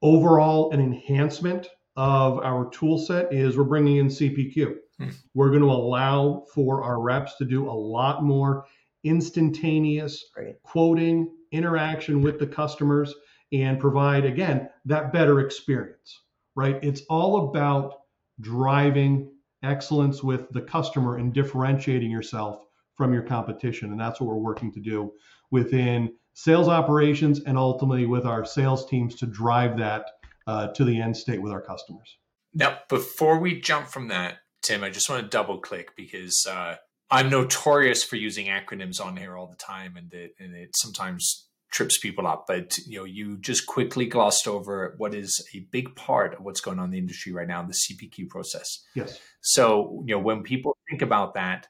overall 0.00 0.70
an 0.70 0.78
enhancement 0.78 1.66
of 1.96 2.38
our 2.38 2.70
tool 2.70 2.96
set 2.96 3.32
is 3.32 3.56
we're 3.56 3.64
bringing 3.64 3.96
in 3.96 4.06
CPQ. 4.06 4.76
Hmm. 5.00 5.08
We're 5.34 5.50
going 5.50 5.62
to 5.62 5.70
allow 5.70 6.44
for 6.54 6.84
our 6.84 7.02
reps 7.02 7.34
to 7.38 7.44
do 7.44 7.68
a 7.68 7.72
lot 7.72 8.22
more 8.22 8.64
instantaneous 9.02 10.24
right. 10.36 10.54
quoting, 10.62 11.34
interaction 11.50 12.22
with 12.22 12.38
the 12.38 12.46
customers, 12.46 13.12
and 13.52 13.78
provide, 13.80 14.24
again, 14.24 14.68
that 14.84 15.12
better 15.12 15.40
experience, 15.40 16.20
right? 16.54 16.78
It's 16.82 17.02
all 17.08 17.48
about 17.48 17.94
driving 18.40 19.30
excellence 19.62 20.22
with 20.22 20.50
the 20.52 20.60
customer 20.60 21.16
and 21.16 21.32
differentiating 21.32 22.10
yourself 22.10 22.64
from 22.96 23.12
your 23.12 23.22
competition. 23.22 23.90
And 23.90 24.00
that's 24.00 24.20
what 24.20 24.28
we're 24.28 24.36
working 24.36 24.72
to 24.72 24.80
do 24.80 25.12
within 25.50 26.12
sales 26.34 26.68
operations 26.68 27.40
and 27.44 27.56
ultimately 27.58 28.06
with 28.06 28.26
our 28.26 28.44
sales 28.44 28.86
teams 28.88 29.14
to 29.16 29.26
drive 29.26 29.78
that 29.78 30.06
uh, 30.46 30.68
to 30.68 30.84
the 30.84 31.00
end 31.00 31.16
state 31.16 31.42
with 31.42 31.52
our 31.52 31.60
customers. 31.60 32.18
Now, 32.54 32.78
before 32.88 33.38
we 33.38 33.60
jump 33.60 33.88
from 33.88 34.08
that, 34.08 34.38
Tim, 34.62 34.82
I 34.82 34.90
just 34.90 35.08
want 35.08 35.22
to 35.22 35.28
double 35.28 35.58
click 35.58 35.94
because 35.96 36.46
uh, 36.48 36.76
I'm 37.10 37.30
notorious 37.30 38.04
for 38.04 38.16
using 38.16 38.46
acronyms 38.46 39.00
on 39.04 39.16
here 39.16 39.36
all 39.36 39.46
the 39.46 39.56
time, 39.56 39.96
and 39.96 40.12
it, 40.12 40.34
and 40.38 40.54
it 40.54 40.70
sometimes 40.76 41.47
trips 41.70 41.98
people 41.98 42.26
up. 42.26 42.44
But 42.46 42.76
you 42.86 42.98
know, 42.98 43.04
you 43.04 43.38
just 43.38 43.66
quickly 43.66 44.06
glossed 44.06 44.48
over 44.48 44.94
what 44.98 45.14
is 45.14 45.46
a 45.54 45.60
big 45.70 45.94
part 45.94 46.34
of 46.34 46.44
what's 46.44 46.60
going 46.60 46.78
on 46.78 46.86
in 46.86 46.90
the 46.90 46.98
industry 46.98 47.32
right 47.32 47.48
now, 47.48 47.62
the 47.62 47.74
CPQ 47.74 48.28
process. 48.28 48.66
Yes. 48.94 49.18
So 49.40 50.02
you 50.06 50.14
know, 50.14 50.20
when 50.20 50.42
people 50.42 50.76
think 50.88 51.02
about 51.02 51.34
that, 51.34 51.68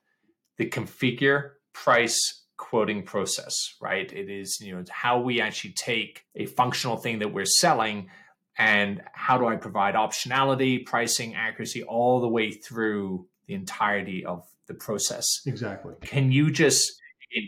the 0.57 0.69
configure, 0.69 1.51
price, 1.73 2.45
quoting 2.57 3.05
process, 3.05 3.55
right? 3.81 4.13
It 4.13 4.31
is 4.31 4.59
you 4.61 4.75
know 4.75 4.85
how 4.91 5.21
we 5.21 5.41
actually 5.41 5.75
take 5.75 6.25
a 6.35 6.47
functional 6.47 6.97
thing 6.97 7.21
that 7.21 7.33
we're 7.33 7.45
selling 7.45 8.11
and 8.57 9.03
how 9.13 9.39
do 9.39 9.47
I 9.47 9.57
provide 9.57 9.95
optionality, 9.95 10.85
pricing, 10.85 11.37
accuracy, 11.37 11.85
all 11.85 12.21
the 12.21 12.29
way 12.29 12.51
through 12.51 13.29
the 13.47 13.55
entirety 13.55 14.25
of 14.25 14.45
the 14.67 14.75
process. 14.75 15.25
Exactly. 15.47 15.95
Can 16.03 16.33
you 16.33 16.51
just 16.51 16.93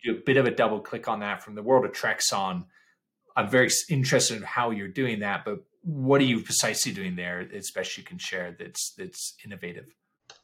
do 0.05 0.13
a 0.13 0.23
bit 0.25 0.37
of 0.37 0.47
a 0.47 0.51
double 0.51 0.81
click 0.81 1.09
on 1.09 1.21
that 1.21 1.43
from 1.43 1.55
the 1.55 1.63
world 1.63 1.85
of 1.85 1.93
Trexon? 1.93 2.65
I'm 3.37 3.49
very 3.49 3.71
interested 3.89 4.37
in 4.37 4.43
how 4.43 4.71
you're 4.71 4.89
doing 4.89 5.21
that, 5.21 5.45
but 5.45 5.61
what 5.83 6.21
are 6.21 6.25
you 6.25 6.43
precisely 6.43 6.93
doing 6.93 7.17
there, 7.17 7.49
as 7.55 7.71
best 7.71 7.97
you 7.97 8.05
can 8.05 8.19
share, 8.19 8.55
that's 8.59 8.93
that's 8.99 9.35
innovative? 9.45 9.87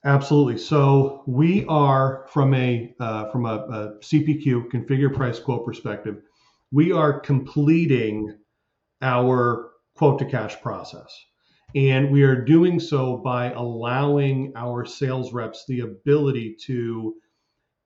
Absolutely. 0.05 0.59
So 0.59 1.23
we 1.27 1.65
are 1.67 2.27
from 2.31 2.55
a 2.55 2.95
uh, 3.01 3.31
from 3.31 3.47
a, 3.47 3.55
a 3.55 3.99
CPQ 4.01 4.71
configure 4.71 5.13
price 5.13 5.39
quote 5.39 5.65
perspective, 5.65 6.23
we 6.73 6.93
are 6.93 7.21
completing 7.21 8.37
our 9.03 9.71
quote 9.95 10.19
to 10.19 10.25
cash 10.25 10.61
process. 10.61 11.13
And 11.75 12.11
we 12.11 12.23
are 12.23 12.45
doing 12.45 12.79
so 12.81 13.19
by 13.19 13.53
allowing 13.53 14.53
our 14.57 14.85
sales 14.85 15.33
reps 15.33 15.65
the 15.67 15.81
ability 15.81 16.57
to 16.67 17.15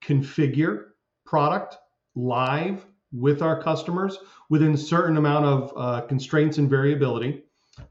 configure 0.04 0.89
product 1.30 1.78
live 2.16 2.84
with 3.12 3.40
our 3.40 3.62
customers 3.62 4.18
within 4.48 4.76
certain 4.76 5.16
amount 5.16 5.44
of 5.46 5.72
uh, 5.76 6.00
constraints 6.08 6.58
and 6.58 6.68
variability. 6.68 7.44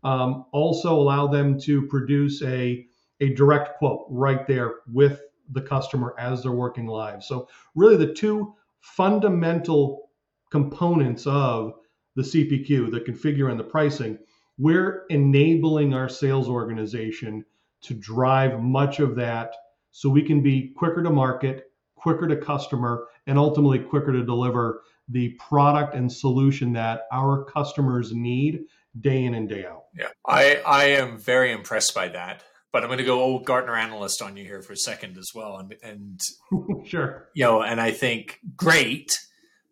Um, 0.03 0.45
also 0.51 0.93
allow 0.93 1.25
them 1.27 1.57
to 1.61 1.87
produce 1.87 2.43
a, 2.43 2.85
a 3.21 3.33
direct 3.35 3.77
quote 3.77 4.05
right 4.09 4.45
there 4.45 4.75
with 4.91 5.21
the 5.51 5.61
customer 5.61 6.13
as 6.19 6.43
they're 6.43 6.51
working 6.51 6.85
live. 6.85 7.23
So 7.23 7.47
really 7.75 7.95
the 7.95 8.13
two 8.13 8.53
fundamental 8.81 10.09
components 10.51 11.25
of 11.25 11.73
the 12.15 12.23
CPQ, 12.23 12.91
the 12.91 12.99
configure 12.99 13.49
and 13.49 13.59
the 13.59 13.63
pricing, 13.63 14.19
we're 14.57 15.05
enabling 15.09 15.93
our 15.93 16.09
sales 16.09 16.49
organization 16.49 17.45
to 17.83 17.93
drive 17.93 18.61
much 18.61 18.99
of 18.99 19.15
that 19.15 19.55
so 19.91 20.09
we 20.09 20.23
can 20.23 20.43
be 20.43 20.73
quicker 20.75 21.01
to 21.01 21.09
market, 21.09 21.71
quicker 21.95 22.27
to 22.27 22.35
customer, 22.37 23.07
and 23.29 23.39
ultimately 23.39 23.79
quicker 23.79 24.11
to 24.11 24.23
deliver 24.23 24.81
the 25.07 25.29
product 25.39 25.95
and 25.95 26.11
solution 26.11 26.73
that 26.73 27.03
our 27.11 27.45
customers 27.45 28.11
need 28.13 28.65
day 28.99 29.23
in 29.23 29.33
and 29.33 29.47
day 29.47 29.65
out. 29.65 29.85
Yeah, 29.95 30.09
I, 30.27 30.61
I 30.65 30.83
am 30.85 31.17
very 31.17 31.51
impressed 31.51 31.95
by 31.95 32.09
that. 32.09 32.43
But 32.71 32.83
I'm 32.83 32.89
going 32.89 32.99
to 32.99 33.03
go 33.03 33.19
old 33.19 33.45
Gartner 33.45 33.75
analyst 33.75 34.21
on 34.21 34.37
you 34.37 34.43
here 34.43 34.61
for 34.61 34.73
a 34.73 34.77
second 34.77 35.17
as 35.17 35.31
well. 35.33 35.57
And, 35.57 35.75
and 35.81 36.19
sure. 36.87 37.29
You 37.33 37.45
know, 37.45 37.63
and 37.63 37.81
I 37.81 37.89
think 37.89 38.37
great 38.55 39.09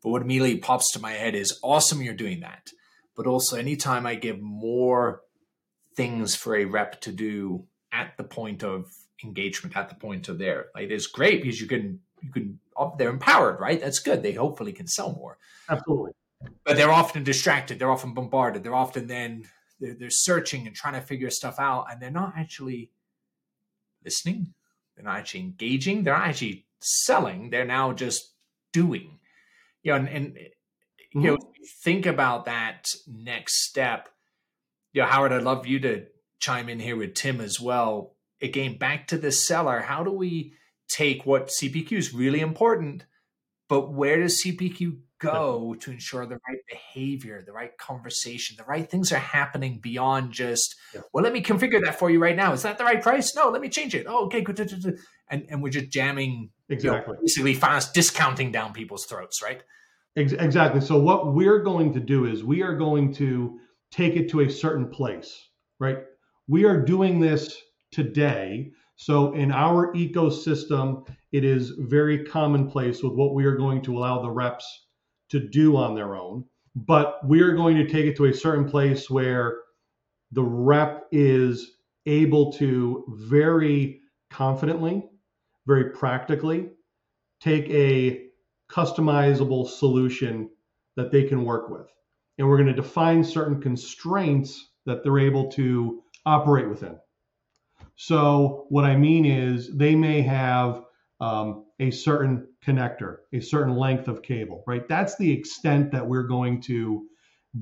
but 0.07 0.09
what 0.09 0.21
immediately 0.21 0.57
pops 0.57 0.91
to 0.91 1.01
my 1.01 1.11
head 1.11 1.35
is 1.35 1.59
awesome 1.63 2.01
you're 2.01 2.13
doing 2.13 2.41
that. 2.41 2.69
But 3.15 3.27
also, 3.27 3.57
anytime 3.57 4.05
I 4.05 4.15
give 4.15 4.39
more 4.39 5.21
things 5.95 6.35
for 6.35 6.55
a 6.55 6.65
rep 6.65 7.01
to 7.01 7.11
do 7.11 7.65
at 7.91 8.15
the 8.15 8.23
point 8.23 8.63
of 8.63 8.85
engagement, 9.23 9.75
at 9.75 9.89
the 9.89 9.95
point 9.95 10.29
of 10.29 10.37
there, 10.37 10.67
like 10.75 10.89
it's 10.91 11.07
great 11.07 11.41
because 11.41 11.59
you 11.59 11.67
can 11.67 11.99
you 12.21 12.31
can 12.31 12.59
oh, 12.75 12.95
they're 12.97 13.09
empowered, 13.09 13.59
right? 13.59 13.79
That's 13.79 13.99
good. 13.99 14.23
They 14.23 14.33
hopefully 14.33 14.73
can 14.73 14.87
sell 14.87 15.13
more. 15.13 15.37
Absolutely. 15.69 16.11
But 16.63 16.77
they're 16.77 16.91
often 16.91 17.23
distracted. 17.23 17.79
They're 17.79 17.91
often 17.91 18.13
bombarded. 18.13 18.63
They're 18.63 18.75
often 18.75 19.07
then 19.07 19.45
they're, 19.79 19.95
they're 19.95 20.09
searching 20.09 20.67
and 20.67 20.75
trying 20.75 20.93
to 20.93 21.01
figure 21.01 21.29
stuff 21.29 21.59
out, 21.59 21.87
and 21.91 22.01
they're 22.01 22.11
not 22.11 22.33
actually 22.37 22.91
listening. 24.03 24.53
They're 24.95 25.05
not 25.05 25.17
actually 25.17 25.41
engaging. 25.41 26.03
They're 26.03 26.17
not 26.17 26.27
actually 26.27 26.65
selling. 26.79 27.49
They're 27.49 27.65
now 27.65 27.93
just 27.93 28.33
doing 28.73 29.17
you 29.87 29.93
know, 29.93 29.99
and, 29.99 30.09
and 30.09 30.27
mm-hmm. 30.35 31.21
you 31.21 31.31
know, 31.31 31.37
think 31.83 32.05
about 32.05 32.45
that 32.45 32.89
next 33.07 33.63
step. 33.65 34.09
You 34.91 35.01
know, 35.01 35.07
Howard, 35.07 35.31
I'd 35.31 35.43
love 35.43 35.65
you 35.65 35.79
to 35.79 36.05
chime 36.39 36.67
in 36.67 36.79
here 36.79 36.97
with 36.97 37.13
Tim 37.13 37.39
as 37.39 37.59
well. 37.59 38.15
Again, 38.41 38.77
back 38.77 39.07
to 39.07 39.17
the 39.17 39.31
seller. 39.31 39.79
How 39.79 40.03
do 40.03 40.11
we 40.11 40.53
take 40.89 41.25
what 41.25 41.47
CPQ 41.47 41.93
is 41.93 42.13
really 42.13 42.39
important, 42.39 43.05
but 43.69 43.93
where 43.93 44.21
does 44.21 44.41
CPQ 44.43 44.97
go 45.19 45.75
to 45.79 45.91
ensure 45.91 46.25
the 46.25 46.39
right 46.47 46.59
behavior, 46.69 47.43
the 47.45 47.51
right 47.51 47.75
conversation, 47.77 48.55
the 48.57 48.63
right 48.65 48.89
things 48.89 49.11
are 49.11 49.17
happening 49.17 49.79
beyond 49.79 50.31
just, 50.31 50.75
yeah. 50.93 51.01
well, 51.11 51.23
let 51.23 51.33
me 51.33 51.41
configure 51.41 51.83
that 51.83 51.97
for 51.97 52.09
you 52.09 52.19
right 52.19 52.35
now. 52.35 52.53
Is 52.53 52.61
that 52.63 52.77
the 52.77 52.83
right 52.83 53.01
price? 53.01 53.35
No, 53.35 53.49
let 53.49 53.61
me 53.61 53.69
change 53.69 53.95
it. 53.95 54.05
Oh, 54.07 54.25
okay, 54.25 54.41
good. 54.41 54.59
And 55.29 55.45
and 55.49 55.61
we're 55.61 55.69
just 55.71 55.89
jamming 55.89 56.51
exactly, 56.69 57.13
you 57.13 57.15
know, 57.15 57.21
basically 57.21 57.53
fast 57.55 57.93
discounting 57.93 58.51
down 58.51 58.73
people's 58.73 59.05
throats, 59.05 59.41
right? 59.41 59.61
Exactly. 60.15 60.81
So 60.81 60.97
what 60.99 61.33
we're 61.33 61.61
going 61.61 61.93
to 61.93 61.99
do 61.99 62.25
is 62.25 62.43
we 62.43 62.63
are 62.63 62.75
going 62.75 63.13
to 63.15 63.59
take 63.91 64.15
it 64.15 64.29
to 64.29 64.41
a 64.41 64.49
certain 64.49 64.89
place, 64.89 65.49
right? 65.79 65.99
We 66.47 66.65
are 66.65 66.81
doing 66.81 67.19
this 67.19 67.55
today. 67.91 68.71
So 68.97 69.33
in 69.33 69.51
our 69.51 69.93
ecosystem, 69.93 71.07
it 71.31 71.45
is 71.45 71.69
very 71.77 72.25
commonplace 72.25 73.03
with 73.03 73.13
what 73.13 73.35
we 73.35 73.45
are 73.45 73.55
going 73.55 73.81
to 73.83 73.97
allow 73.97 74.21
the 74.21 74.29
reps 74.29 74.87
to 75.29 75.39
do 75.39 75.77
on 75.77 75.95
their 75.95 76.15
own. 76.15 76.43
But 76.75 77.25
we 77.25 77.41
are 77.41 77.53
going 77.53 77.77
to 77.77 77.87
take 77.87 78.05
it 78.05 78.15
to 78.17 78.25
a 78.25 78.33
certain 78.33 78.69
place 78.69 79.09
where 79.09 79.59
the 80.31 80.43
rep 80.43 81.07
is 81.11 81.77
able 82.05 82.51
to 82.53 83.05
very 83.07 84.01
confidently, 84.29 85.03
very 85.65 85.91
practically 85.91 86.69
take 87.39 87.69
a 87.69 88.25
customizable 88.69 89.67
solution 89.67 90.49
that 90.95 91.11
they 91.11 91.23
can 91.23 91.45
work 91.45 91.69
with. 91.69 91.87
And 92.37 92.47
we're 92.47 92.57
going 92.57 92.67
to 92.67 92.73
define 92.73 93.23
certain 93.23 93.61
constraints 93.61 94.69
that 94.85 95.03
they're 95.03 95.19
able 95.19 95.49
to 95.51 96.01
operate 96.25 96.69
within. 96.69 96.97
So, 97.97 98.67
what 98.69 98.85
I 98.85 98.95
mean 98.95 99.25
is, 99.25 99.75
they 99.75 99.95
may 99.95 100.21
have 100.21 100.83
um, 101.19 101.65
a 101.79 101.89
certain 101.89 102.47
connector, 102.63 103.17
a 103.33 103.39
certain 103.39 103.75
length 103.75 104.07
of 104.07 104.21
cable, 104.21 104.63
right? 104.67 104.87
That's 104.87 105.17
the 105.17 105.31
extent 105.31 105.91
that 105.91 106.07
we're 106.07 106.27
going 106.27 106.61
to 106.61 107.07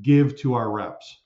give 0.02 0.38
to 0.40 0.54
our 0.56 0.70
reps. 0.72 1.22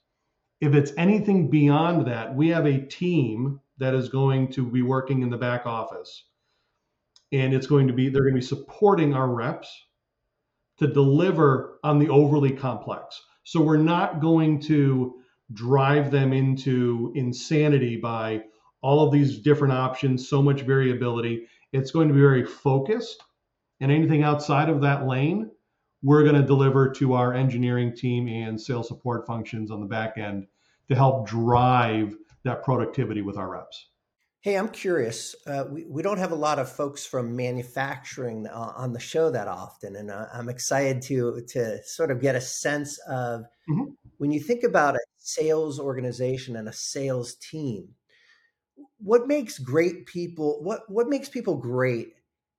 If 0.61 0.75
it's 0.75 0.91
anything 0.97 1.49
beyond 1.49 2.05
that, 2.07 2.35
we 2.35 2.49
have 2.49 2.67
a 2.67 2.85
team 2.85 3.59
that 3.79 3.95
is 3.95 4.09
going 4.09 4.51
to 4.51 4.69
be 4.69 4.83
working 4.83 5.23
in 5.23 5.29
the 5.29 5.37
back 5.37 5.65
office. 5.65 6.25
And 7.31 7.53
it's 7.53 7.67
going 7.67 7.87
to 7.87 7.93
be, 7.93 8.09
they're 8.09 8.23
going 8.23 8.35
to 8.35 8.41
be 8.41 8.45
supporting 8.45 9.13
our 9.13 9.27
reps 9.27 9.69
to 10.77 10.87
deliver 10.87 11.79
on 11.83 11.97
the 11.97 12.09
overly 12.09 12.51
complex. 12.51 13.19
So 13.43 13.61
we're 13.61 13.77
not 13.77 14.21
going 14.21 14.59
to 14.61 15.15
drive 15.53 16.11
them 16.11 16.33
into 16.33 17.11
insanity 17.15 17.97
by 17.97 18.43
all 18.81 19.05
of 19.05 19.11
these 19.11 19.39
different 19.39 19.73
options, 19.73 20.27
so 20.27 20.41
much 20.41 20.61
variability. 20.61 21.47
It's 21.71 21.91
going 21.91 22.07
to 22.07 22.13
be 22.13 22.19
very 22.19 22.45
focused. 22.45 23.23
And 23.81 23.91
anything 23.91 24.23
outside 24.23 24.69
of 24.69 24.81
that 24.81 25.07
lane, 25.07 25.51
we're 26.01 26.23
going 26.23 26.35
to 26.35 26.45
deliver 26.45 26.89
to 26.91 27.13
our 27.13 27.33
engineering 27.33 27.95
team 27.95 28.27
and 28.27 28.59
sales 28.59 28.87
support 28.87 29.27
functions 29.27 29.71
on 29.71 29.79
the 29.81 29.85
back 29.85 30.17
end 30.17 30.47
to 30.87 30.95
help 30.95 31.27
drive 31.27 32.15
that 32.43 32.63
productivity 32.63 33.21
with 33.21 33.37
our 33.37 33.49
reps. 33.49 33.89
Hey, 34.41 34.55
I'm 34.55 34.69
curious. 34.69 35.35
Uh, 35.45 35.65
we, 35.69 35.85
we 35.85 36.01
don't 36.01 36.17
have 36.17 36.31
a 36.31 36.35
lot 36.35 36.59
of 36.59 36.71
folks 36.71 37.05
from 37.05 37.35
manufacturing 37.35 38.47
uh, 38.47 38.73
on 38.77 38.93
the 38.93 38.99
show 38.99 39.29
that 39.29 39.49
often, 39.49 39.97
and 39.97 40.09
uh, 40.09 40.27
I'm 40.33 40.47
excited 40.47 41.01
to 41.03 41.41
to 41.49 41.83
sort 41.83 42.09
of 42.09 42.21
get 42.21 42.35
a 42.35 42.41
sense 42.41 42.97
of 42.99 43.41
mm-hmm. 43.69 43.91
when 44.17 44.31
you 44.31 44.39
think 44.39 44.63
about 44.63 44.95
a 44.95 44.99
sales 45.17 45.77
organization 45.77 46.55
and 46.55 46.69
a 46.69 46.73
sales 46.73 47.35
team. 47.35 47.89
What 48.99 49.27
makes 49.27 49.57
great 49.57 50.05
people? 50.05 50.61
What 50.61 50.89
what 50.89 51.07
makes 51.07 51.29
people 51.29 51.55
great 51.55 52.13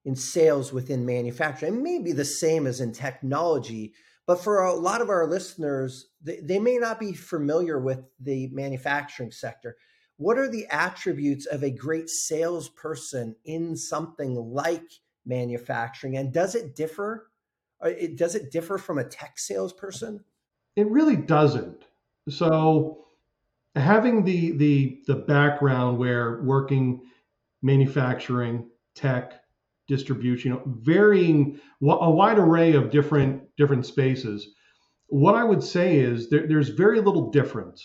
in 0.04 0.16
sales 0.16 0.72
within 0.72 1.04
manufacturing? 1.04 1.74
It 1.74 1.82
may 1.82 1.98
be 1.98 2.12
the 2.12 2.24
same 2.24 2.66
as 2.66 2.80
in 2.80 2.92
technology, 2.92 3.92
but 4.26 4.42
for 4.42 4.62
a 4.62 4.74
lot 4.74 5.00
of 5.00 5.10
our 5.10 5.26
listeners, 5.26 6.08
they, 6.22 6.40
they 6.42 6.58
may 6.58 6.78
not 6.78 6.98
be 6.98 7.12
familiar 7.12 7.78
with 7.78 8.00
the 8.18 8.48
manufacturing 8.52 9.30
sector 9.30 9.76
what 10.20 10.36
are 10.36 10.50
the 10.50 10.66
attributes 10.66 11.46
of 11.46 11.62
a 11.62 11.70
great 11.70 12.10
salesperson 12.10 13.34
in 13.46 13.74
something 13.74 14.34
like 14.34 14.84
manufacturing 15.24 16.18
and 16.18 16.32
does 16.32 16.54
it 16.54 16.76
differ 16.76 17.30
uh, 17.80 17.90
does 18.16 18.34
it 18.34 18.50
differ 18.50 18.76
from 18.76 18.98
a 18.98 19.04
tech 19.04 19.38
salesperson 19.38 20.22
it 20.76 20.86
really 20.90 21.16
doesn't 21.16 21.84
so 22.28 23.06
having 23.76 24.24
the 24.24 24.52
the 24.52 25.02
the 25.06 25.16
background 25.16 25.98
where 25.98 26.42
working 26.42 27.00
manufacturing 27.62 28.68
tech 28.94 29.34
distribution 29.88 30.50
you 30.50 30.56
know 30.56 30.62
varying 30.66 31.58
a 31.82 32.10
wide 32.10 32.38
array 32.38 32.74
of 32.74 32.90
different 32.90 33.42
different 33.56 33.84
spaces 33.84 34.48
what 35.08 35.34
i 35.34 35.44
would 35.44 35.62
say 35.62 35.98
is 35.98 36.30
there, 36.30 36.46
there's 36.46 36.68
very 36.68 37.00
little 37.00 37.30
difference 37.30 37.84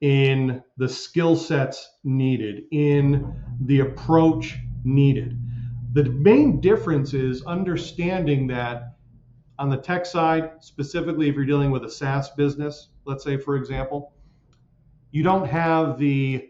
in 0.00 0.62
the 0.76 0.88
skill 0.88 1.36
sets 1.36 1.88
needed, 2.04 2.64
in 2.70 3.34
the 3.64 3.80
approach 3.80 4.56
needed. 4.84 5.38
The 5.94 6.04
main 6.04 6.60
difference 6.60 7.14
is 7.14 7.42
understanding 7.44 8.46
that 8.48 8.94
on 9.58 9.70
the 9.70 9.76
tech 9.76 10.06
side, 10.06 10.52
specifically 10.60 11.28
if 11.28 11.34
you're 11.34 11.44
dealing 11.44 11.72
with 11.72 11.84
a 11.84 11.90
SaaS 11.90 12.30
business, 12.30 12.90
let's 13.06 13.24
say, 13.24 13.36
for 13.36 13.56
example, 13.56 14.12
you 15.10 15.22
don't 15.22 15.48
have 15.48 15.98
the 15.98 16.48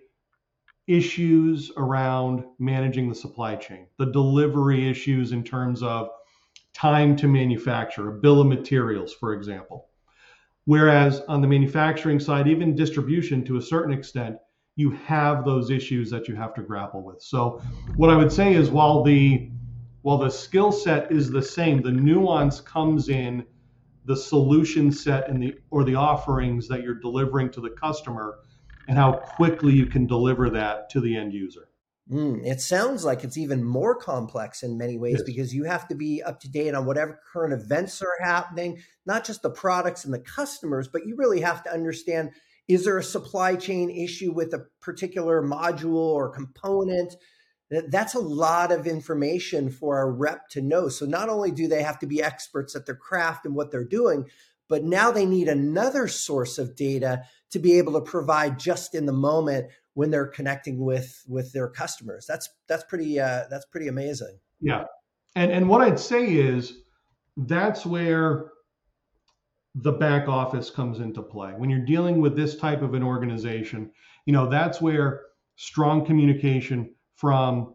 issues 0.86 1.70
around 1.76 2.44
managing 2.58 3.08
the 3.08 3.14
supply 3.14 3.54
chain, 3.54 3.86
the 3.98 4.06
delivery 4.06 4.88
issues 4.88 5.32
in 5.32 5.44
terms 5.44 5.82
of 5.82 6.08
time 6.74 7.14
to 7.16 7.28
manufacture, 7.28 8.08
a 8.08 8.20
bill 8.20 8.40
of 8.40 8.46
materials, 8.46 9.12
for 9.12 9.34
example. 9.34 9.88
Whereas 10.64 11.20
on 11.28 11.40
the 11.40 11.48
manufacturing 11.48 12.20
side, 12.20 12.48
even 12.48 12.74
distribution 12.74 13.44
to 13.44 13.56
a 13.56 13.62
certain 13.62 13.92
extent, 13.92 14.36
you 14.76 14.90
have 14.90 15.44
those 15.44 15.70
issues 15.70 16.10
that 16.10 16.28
you 16.28 16.36
have 16.36 16.54
to 16.54 16.62
grapple 16.62 17.02
with. 17.02 17.20
So 17.20 17.60
what 17.96 18.10
I 18.10 18.16
would 18.16 18.32
say 18.32 18.54
is 18.54 18.70
while 18.70 19.02
the 19.02 19.50
while 20.02 20.18
the 20.18 20.30
skill 20.30 20.70
set 20.70 21.10
is 21.10 21.30
the 21.30 21.42
same, 21.42 21.82
the 21.82 21.90
nuance 21.90 22.60
comes 22.60 23.08
in 23.08 23.44
the 24.04 24.16
solution 24.16 24.92
set 24.92 25.28
and 25.28 25.42
the 25.42 25.54
or 25.70 25.84
the 25.84 25.96
offerings 25.96 26.68
that 26.68 26.82
you're 26.82 27.00
delivering 27.00 27.50
to 27.50 27.60
the 27.60 27.70
customer 27.70 28.38
and 28.88 28.96
how 28.96 29.12
quickly 29.12 29.74
you 29.74 29.86
can 29.86 30.06
deliver 30.06 30.50
that 30.50 30.90
to 30.90 31.00
the 31.00 31.16
end 31.16 31.32
user. 31.32 31.68
Mm, 32.10 32.44
it 32.46 32.60
sounds 32.62 33.04
like 33.04 33.22
it's 33.22 33.36
even 33.36 33.62
more 33.62 33.94
complex 33.94 34.62
in 34.62 34.78
many 34.78 34.96
ways 34.96 35.16
yes. 35.18 35.24
because 35.24 35.54
you 35.54 35.64
have 35.64 35.86
to 35.88 35.94
be 35.94 36.22
up 36.22 36.40
to 36.40 36.50
date 36.50 36.74
on 36.74 36.86
whatever 36.86 37.20
current 37.30 37.52
events 37.52 38.00
are 38.00 38.16
happening, 38.24 38.82
not 39.04 39.26
just 39.26 39.42
the 39.42 39.50
products 39.50 40.06
and 40.06 40.14
the 40.14 40.18
customers, 40.18 40.88
but 40.88 41.06
you 41.06 41.16
really 41.16 41.42
have 41.42 41.62
to 41.64 41.72
understand 41.72 42.30
is 42.66 42.84
there 42.84 42.98
a 42.98 43.02
supply 43.02 43.56
chain 43.56 43.90
issue 43.90 44.32
with 44.32 44.52
a 44.52 44.66
particular 44.80 45.42
module 45.42 45.94
or 45.94 46.30
component? 46.30 47.14
That's 47.70 48.14
a 48.14 48.20
lot 48.20 48.72
of 48.72 48.86
information 48.86 49.70
for 49.70 50.00
a 50.00 50.10
rep 50.10 50.48
to 50.50 50.60
know. 50.60 50.88
So 50.88 51.06
not 51.06 51.30
only 51.30 51.50
do 51.50 51.66
they 51.66 51.82
have 51.82 51.98
to 52.00 52.06
be 52.06 52.22
experts 52.22 52.76
at 52.76 52.84
their 52.84 52.94
craft 52.94 53.46
and 53.46 53.54
what 53.54 53.70
they're 53.70 53.84
doing, 53.84 54.26
but 54.68 54.84
now 54.84 55.10
they 55.10 55.24
need 55.24 55.48
another 55.48 56.08
source 56.08 56.58
of 56.58 56.76
data 56.76 57.22
to 57.50 57.58
be 57.58 57.78
able 57.78 57.94
to 57.94 58.00
provide 58.00 58.58
just 58.58 58.94
in 58.94 59.06
the 59.06 59.12
moment 59.12 59.68
when 59.94 60.10
they're 60.10 60.26
connecting 60.26 60.78
with 60.78 61.24
with 61.26 61.52
their 61.52 61.68
customers. 61.68 62.24
That's 62.28 62.48
that's 62.68 62.84
pretty 62.84 63.18
uh, 63.18 63.44
that's 63.50 63.66
pretty 63.66 63.88
amazing. 63.88 64.38
Yeah, 64.60 64.84
and 65.34 65.50
and 65.50 65.68
what 65.68 65.80
I'd 65.80 65.98
say 65.98 66.26
is 66.34 66.82
that's 67.36 67.84
where 67.84 68.50
the 69.74 69.92
back 69.92 70.28
office 70.28 70.70
comes 70.70 71.00
into 71.00 71.22
play 71.22 71.52
when 71.56 71.70
you're 71.70 71.84
dealing 71.84 72.20
with 72.20 72.36
this 72.36 72.56
type 72.56 72.82
of 72.82 72.94
an 72.94 73.02
organization. 73.02 73.90
You 74.26 74.32
know 74.32 74.48
that's 74.48 74.80
where 74.80 75.22
strong 75.56 76.04
communication 76.04 76.94
from 77.16 77.74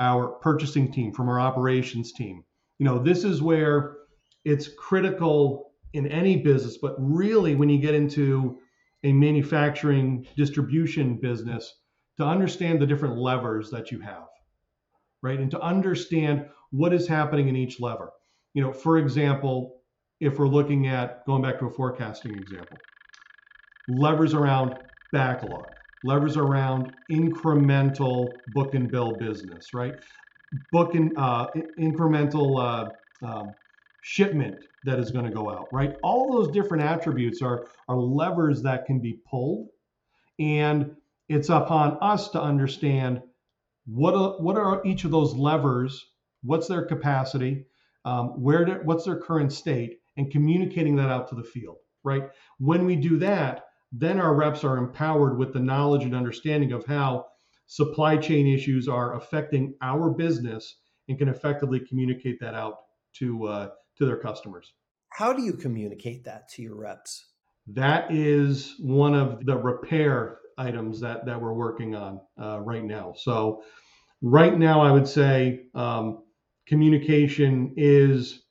our 0.00 0.28
purchasing 0.42 0.92
team, 0.92 1.12
from 1.12 1.28
our 1.28 1.40
operations 1.40 2.12
team. 2.12 2.44
You 2.78 2.84
know 2.84 2.98
this 2.98 3.24
is 3.24 3.40
where 3.40 3.96
it's 4.44 4.68
critical 4.68 5.72
in 5.94 6.06
any 6.08 6.36
business, 6.36 6.76
but 6.76 6.94
really 6.98 7.54
when 7.54 7.68
you 7.68 7.78
get 7.78 7.94
into 7.94 8.58
a 9.04 9.12
manufacturing 9.12 10.26
distribution 10.36 11.16
business 11.16 11.74
to 12.16 12.24
understand 12.24 12.80
the 12.80 12.86
different 12.86 13.16
levers 13.16 13.70
that 13.70 13.90
you 13.90 14.00
have, 14.00 14.28
right? 15.22 15.38
And 15.38 15.50
to 15.50 15.60
understand 15.60 16.46
what 16.70 16.92
is 16.92 17.06
happening 17.06 17.48
in 17.48 17.56
each 17.56 17.80
lever. 17.80 18.12
You 18.54 18.62
know, 18.62 18.72
for 18.72 18.98
example, 18.98 19.82
if 20.20 20.38
we're 20.38 20.48
looking 20.48 20.86
at 20.86 21.24
going 21.26 21.42
back 21.42 21.58
to 21.58 21.66
a 21.66 21.70
forecasting 21.70 22.36
example, 22.36 22.84
levers 23.88 24.34
around 24.34 24.76
backlog, 25.12 25.74
levers 26.02 26.36
around 26.36 26.92
incremental 27.10 28.40
book 28.48 28.74
and 28.74 28.90
bill 28.90 29.18
business, 29.18 29.74
right? 29.74 29.96
Book 30.70 30.94
and 30.94 31.16
uh, 31.18 31.48
incremental 31.78 32.94
uh, 33.22 33.26
um, 33.26 33.54
shipment 34.06 34.62
that 34.84 34.98
is 34.98 35.10
going 35.10 35.24
to 35.24 35.30
go 35.30 35.50
out, 35.50 35.66
right? 35.72 35.96
All 36.02 36.30
those 36.30 36.52
different 36.52 36.84
attributes 36.84 37.40
are, 37.40 37.66
are 37.88 37.96
levers 37.96 38.60
that 38.62 38.84
can 38.84 39.00
be 39.00 39.18
pulled. 39.28 39.68
And 40.38 40.94
it's 41.30 41.48
upon 41.48 41.96
us 42.02 42.28
to 42.30 42.40
understand 42.40 43.22
what 43.86 44.12
are, 44.12 44.38
what 44.42 44.58
are 44.58 44.84
each 44.84 45.04
of 45.04 45.10
those 45.10 45.32
levers, 45.34 46.04
what's 46.42 46.68
their 46.68 46.84
capacity, 46.84 47.64
um, 48.04 48.42
where 48.42 48.66
to, 48.66 48.74
what's 48.84 49.06
their 49.06 49.16
current 49.16 49.50
state, 49.50 50.00
and 50.18 50.30
communicating 50.30 50.96
that 50.96 51.08
out 51.08 51.28
to 51.28 51.34
the 51.34 51.42
field, 51.42 51.78
right? 52.02 52.28
When 52.58 52.84
we 52.84 52.96
do 52.96 53.18
that, 53.20 53.64
then 53.90 54.20
our 54.20 54.34
reps 54.34 54.64
are 54.64 54.76
empowered 54.76 55.38
with 55.38 55.54
the 55.54 55.60
knowledge 55.60 56.04
and 56.04 56.14
understanding 56.14 56.72
of 56.72 56.84
how 56.84 57.24
supply 57.68 58.18
chain 58.18 58.46
issues 58.46 58.86
are 58.86 59.16
affecting 59.16 59.72
our 59.80 60.10
business 60.10 60.76
and 61.08 61.16
can 61.16 61.30
effectively 61.30 61.80
communicate 61.80 62.38
that 62.40 62.52
out 62.52 62.80
to 63.14 63.46
uh, 63.46 63.68
to 63.98 64.06
their 64.06 64.16
customers. 64.16 64.72
How 65.10 65.32
do 65.32 65.42
you 65.42 65.52
communicate 65.52 66.24
that 66.24 66.48
to 66.50 66.62
your 66.62 66.76
reps? 66.76 67.26
That 67.68 68.12
is 68.12 68.74
one 68.80 69.14
of 69.14 69.44
the 69.46 69.56
repair 69.56 70.38
items 70.58 71.00
that 71.00 71.24
that 71.26 71.40
we're 71.40 71.54
working 71.54 71.94
on 71.94 72.20
uh, 72.40 72.60
right 72.60 72.84
now. 72.84 73.14
So, 73.16 73.62
right 74.22 74.56
now, 74.58 74.80
I 74.80 74.90
would 74.90 75.08
say 75.08 75.66
um, 75.74 76.24
communication 76.66 77.74
is 77.76 78.44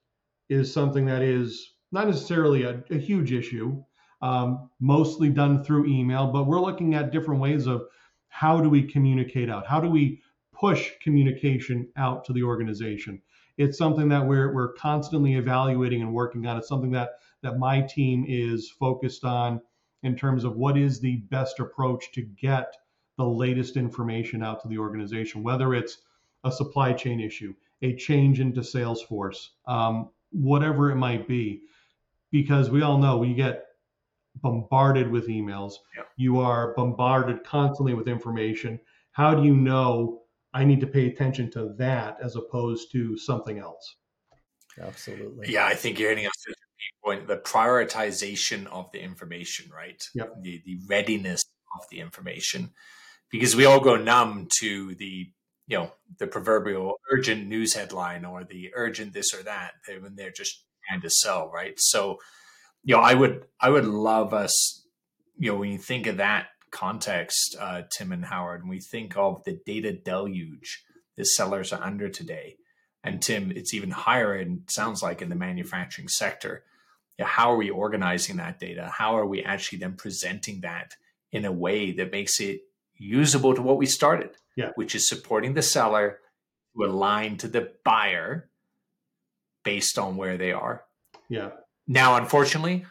is 0.49 0.73
something 0.73 1.05
that 1.05 1.21
is 1.21 1.73
not 1.91 2.07
necessarily 2.07 2.63
a, 2.63 2.83
a 2.89 2.97
huge 2.97 3.31
issue, 3.31 3.83
um, 4.21 4.69
mostly 4.79 5.29
done 5.29 5.63
through 5.63 5.85
email. 5.85 6.31
But 6.31 6.45
we're 6.45 6.61
looking 6.61 6.95
at 6.95 7.11
different 7.11 7.41
ways 7.41 7.67
of 7.67 7.83
how 8.29 8.59
do 8.61 8.69
we 8.69 8.83
communicate 8.83 9.49
out? 9.49 9.67
How 9.67 9.79
do 9.79 9.89
we 9.89 10.21
push 10.53 10.91
communication 11.01 11.87
out 11.97 12.25
to 12.25 12.33
the 12.33 12.43
organization? 12.43 13.21
It's 13.57 13.77
something 13.77 14.09
that 14.09 14.25
we're 14.25 14.53
we're 14.53 14.73
constantly 14.73 15.35
evaluating 15.35 16.01
and 16.01 16.13
working 16.13 16.45
on. 16.45 16.57
It's 16.57 16.67
something 16.67 16.91
that 16.91 17.19
that 17.41 17.59
my 17.59 17.81
team 17.81 18.25
is 18.27 18.69
focused 18.69 19.23
on 19.23 19.61
in 20.03 20.15
terms 20.15 20.43
of 20.43 20.55
what 20.55 20.77
is 20.77 20.99
the 20.99 21.17
best 21.29 21.59
approach 21.59 22.11
to 22.13 22.21
get 22.21 22.73
the 23.17 23.25
latest 23.25 23.77
information 23.77 24.43
out 24.43 24.61
to 24.61 24.67
the 24.67 24.77
organization, 24.77 25.43
whether 25.43 25.73
it's 25.73 25.99
a 26.43 26.51
supply 26.51 26.93
chain 26.93 27.19
issue, 27.19 27.53
a 27.81 27.95
change 27.95 28.39
into 28.39 28.61
Salesforce, 28.61 29.49
um, 29.67 30.09
whatever 30.31 30.91
it 30.91 30.95
might 30.95 31.27
be, 31.27 31.61
because 32.31 32.69
we 32.69 32.81
all 32.81 32.97
know 32.97 33.17
we 33.17 33.33
get 33.33 33.65
bombarded 34.41 35.09
with 35.09 35.27
emails. 35.27 35.73
Yep. 35.95 36.07
You 36.17 36.39
are 36.39 36.73
bombarded 36.73 37.43
constantly 37.43 37.93
with 37.93 38.07
information. 38.07 38.79
How 39.11 39.35
do 39.35 39.43
you 39.43 39.55
know 39.55 40.22
I 40.53 40.63
need 40.63 40.79
to 40.81 40.87
pay 40.87 41.07
attention 41.07 41.49
to 41.51 41.73
that 41.77 42.17
as 42.21 42.35
opposed 42.35 42.91
to 42.91 43.17
something 43.17 43.59
else? 43.59 43.95
Absolutely. 44.81 45.51
Yeah, 45.51 45.65
I 45.65 45.75
think 45.75 45.99
you're 45.99 46.09
hitting 46.09 46.27
us 46.27 46.33
to 46.45 46.51
the 46.51 46.55
point. 47.03 47.27
The 47.27 47.37
prioritization 47.37 48.67
of 48.67 48.91
the 48.91 48.99
information, 48.99 49.69
right? 49.73 50.01
Yep. 50.15 50.35
The 50.41 50.61
the 50.65 50.79
readiness 50.87 51.43
of 51.79 51.85
the 51.89 51.99
information, 51.99 52.71
because 53.31 53.55
we 53.55 53.65
all 53.65 53.79
go 53.79 53.95
numb 53.95 54.47
to 54.59 54.95
the 54.95 55.31
you 55.67 55.77
know 55.77 55.91
the 56.19 56.27
proverbial 56.27 56.95
urgent 57.11 57.47
news 57.47 57.73
headline 57.73 58.25
or 58.25 58.43
the 58.43 58.71
urgent 58.75 59.13
this 59.13 59.33
or 59.33 59.43
that 59.43 59.71
eh, 59.89 59.97
when 59.99 60.15
they're 60.15 60.31
just 60.31 60.65
trying 60.87 61.01
to 61.01 61.09
sell, 61.09 61.49
right? 61.53 61.73
So, 61.77 62.17
you 62.83 62.95
know, 62.95 63.01
I 63.01 63.13
would 63.13 63.45
I 63.59 63.69
would 63.69 63.85
love 63.85 64.33
us, 64.33 64.85
you 65.37 65.51
know, 65.51 65.57
when 65.57 65.71
you 65.71 65.77
think 65.77 66.07
of 66.07 66.17
that 66.17 66.47
context, 66.73 67.55
uh, 67.59 67.83
Tim 67.95 68.11
and 68.11 68.25
Howard, 68.25 68.61
and 68.61 68.69
we 68.69 68.81
think 68.81 69.15
of 69.15 69.43
the 69.45 69.59
data 69.65 69.93
deluge 69.93 70.83
the 71.15 71.23
sellers 71.23 71.71
are 71.71 71.81
under 71.81 72.09
today 72.09 72.57
and 73.03 73.21
Tim, 73.21 73.51
it's 73.51 73.73
even 73.73 73.91
higher 73.91 74.33
and 74.33 74.61
sounds 74.67 75.03
like 75.03 75.21
in 75.21 75.29
the 75.29 75.35
manufacturing 75.35 76.07
sector. 76.07 76.63
Yeah, 77.19 77.25
how 77.25 77.51
are 77.51 77.57
we 77.57 77.69
organizing 77.69 78.37
that 78.37 78.59
data? 78.59 78.89
How 78.91 79.17
are 79.17 79.25
we 79.25 79.43
actually 79.43 79.79
then 79.79 79.93
presenting 79.93 80.61
that 80.61 80.95
in 81.31 81.45
a 81.45 81.51
way 81.51 81.91
that 81.91 82.11
makes 82.11 82.39
it 82.39 82.61
usable 82.95 83.53
to 83.53 83.61
what 83.61 83.77
we 83.77 83.85
started? 83.85 84.31
Yeah. 84.55 84.69
Which 84.75 84.95
is 84.95 85.07
supporting 85.07 85.53
the 85.53 85.61
seller 85.61 86.19
to 86.75 86.85
align 86.85 87.37
to 87.37 87.47
the 87.47 87.73
buyer 87.83 88.49
based 89.63 89.99
on 89.99 90.15
where 90.15 90.37
they 90.37 90.53
are. 90.53 90.85
Yeah. 91.29 91.51
Now, 91.87 92.15
unfortunately, 92.15 92.85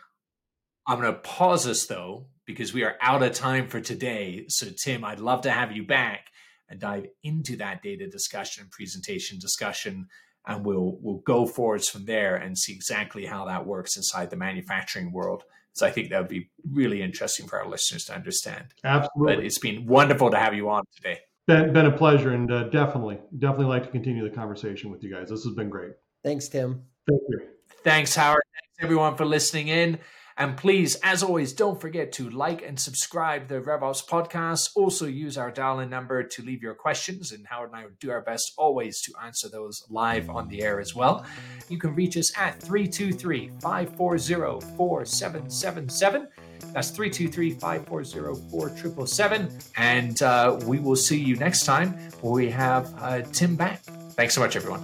I'm 0.87 1.01
going 1.01 1.13
to 1.13 1.19
pause 1.21 1.67
us 1.67 1.87
though, 1.87 2.27
because 2.47 2.75
we 2.75 2.85
are 2.85 2.97
out 3.01 3.23
of 3.23 3.33
time 3.33 3.69
for 3.69 3.81
today. 3.81 4.45
So, 4.49 4.67
Tim, 4.83 5.05
I'd 5.05 5.21
love 5.21 5.43
to 5.43 5.51
have 5.51 5.73
you 5.73 5.85
back 5.85 6.27
and 6.69 6.81
dive 6.81 7.07
into 7.23 7.57
that 7.57 7.83
data 7.83 8.09
discussion 8.09 8.63
and 8.63 8.71
presentation 8.71 9.39
discussion 9.39 10.09
and 10.47 10.65
we'll 10.65 10.99
we'll 11.01 11.19
go 11.19 11.47
forwards 11.47 11.89
from 11.89 12.05
there 12.05 12.37
and 12.37 12.59
see 12.59 12.73
exactly 12.73 13.25
how 13.27 13.45
that 13.47 13.67
works 13.67 13.97
inside 13.97 14.31
the 14.31 14.37
manufacturing 14.37 15.13
world. 15.13 15.45
So 15.75 15.87
i 15.87 15.91
think 15.91 16.11
that 16.11 16.21
would 16.21 16.29
be 16.29 16.51
really 16.71 17.01
interesting 17.01 17.47
for 17.47 17.61
our 17.61 17.69
listeners 17.69 18.05
to 18.07 18.15
understand. 18.15 18.67
Absolutely. 18.85 19.37
but 19.37 19.45
it's 19.45 19.59
been 19.59 19.87
wonderful 19.87 20.31
to 20.31 20.39
have 20.39 20.55
you 20.55 20.69
on 20.69 20.85
today. 20.95 21.21
Been, 21.47 21.73
been 21.73 21.87
a 21.87 21.97
pleasure 21.97 22.31
and 22.31 22.51
uh, 22.51 22.65
definitely 22.65 23.19
definitely 23.39 23.67
like 23.67 23.85
to 23.85 23.91
continue 23.91 24.29
the 24.29 24.35
conversation 24.35 24.91
with 24.91 25.03
you 25.03 25.13
guys. 25.13 25.29
This 25.29 25.45
has 25.45 25.55
been 25.55 25.71
great. 25.71 25.93
Thanks 26.25 26.49
tim. 26.49 26.83
Thank 27.09 27.23
you. 27.29 27.41
Thanks 27.85 28.15
howard. 28.15 28.43
Thanks 28.55 28.85
everyone 28.85 29.17
for 29.17 29.25
listening 29.25 29.69
in 29.69 29.99
and 30.43 30.57
please, 30.57 30.97
as 31.05 31.23
always, 31.23 31.53
don't 31.53 31.81
forget 31.81 32.11
to 32.15 32.29
like 32.29 32.63
and 32.63 32.79
subscribe 32.79 33.47
the 33.47 33.61
RevOps 33.61 34.05
podcast. 34.05 34.71
Also, 34.75 35.07
use 35.07 35.39
our 35.39 35.53
dial 35.53 35.79
in 35.79 35.89
number 35.89 36.25
to 36.25 36.43
leave 36.43 36.65
your 36.65 36.75
questions, 36.75 37.31
and 37.31 37.47
Howard 37.47 37.71
and 37.71 37.79
I 37.79 37.85
will 37.85 37.93
do 38.01 38.11
our 38.11 38.23
best 38.23 38.53
always 38.59 39.01
to 39.03 39.13
answer 39.25 39.49
those 39.49 39.85
live 39.89 40.29
on 40.29 40.49
the 40.49 40.65
air 40.65 40.81
as 40.81 40.97
well. 40.97 41.25
You 41.69 41.79
can 41.79 41.95
reach 41.95 42.17
us 42.17 42.37
at 42.37 42.61
323 42.61 43.51
540 43.61 44.67
4777. 44.77 46.27
That's 46.73 46.91
323 46.91 47.51
540 47.53 48.51
4777. 48.51 49.61
And 49.77 50.21
uh, 50.23 50.59
we 50.67 50.81
will 50.81 50.97
see 50.97 51.21
you 51.21 51.37
next 51.37 51.65
time 51.65 51.93
where 52.21 52.33
we 52.33 52.51
have 52.51 52.93
uh, 52.99 53.23
Tim 53.33 53.55
back. 53.55 53.85
Thanks 54.17 54.35
so 54.35 54.41
much, 54.41 54.57
everyone. 54.57 54.83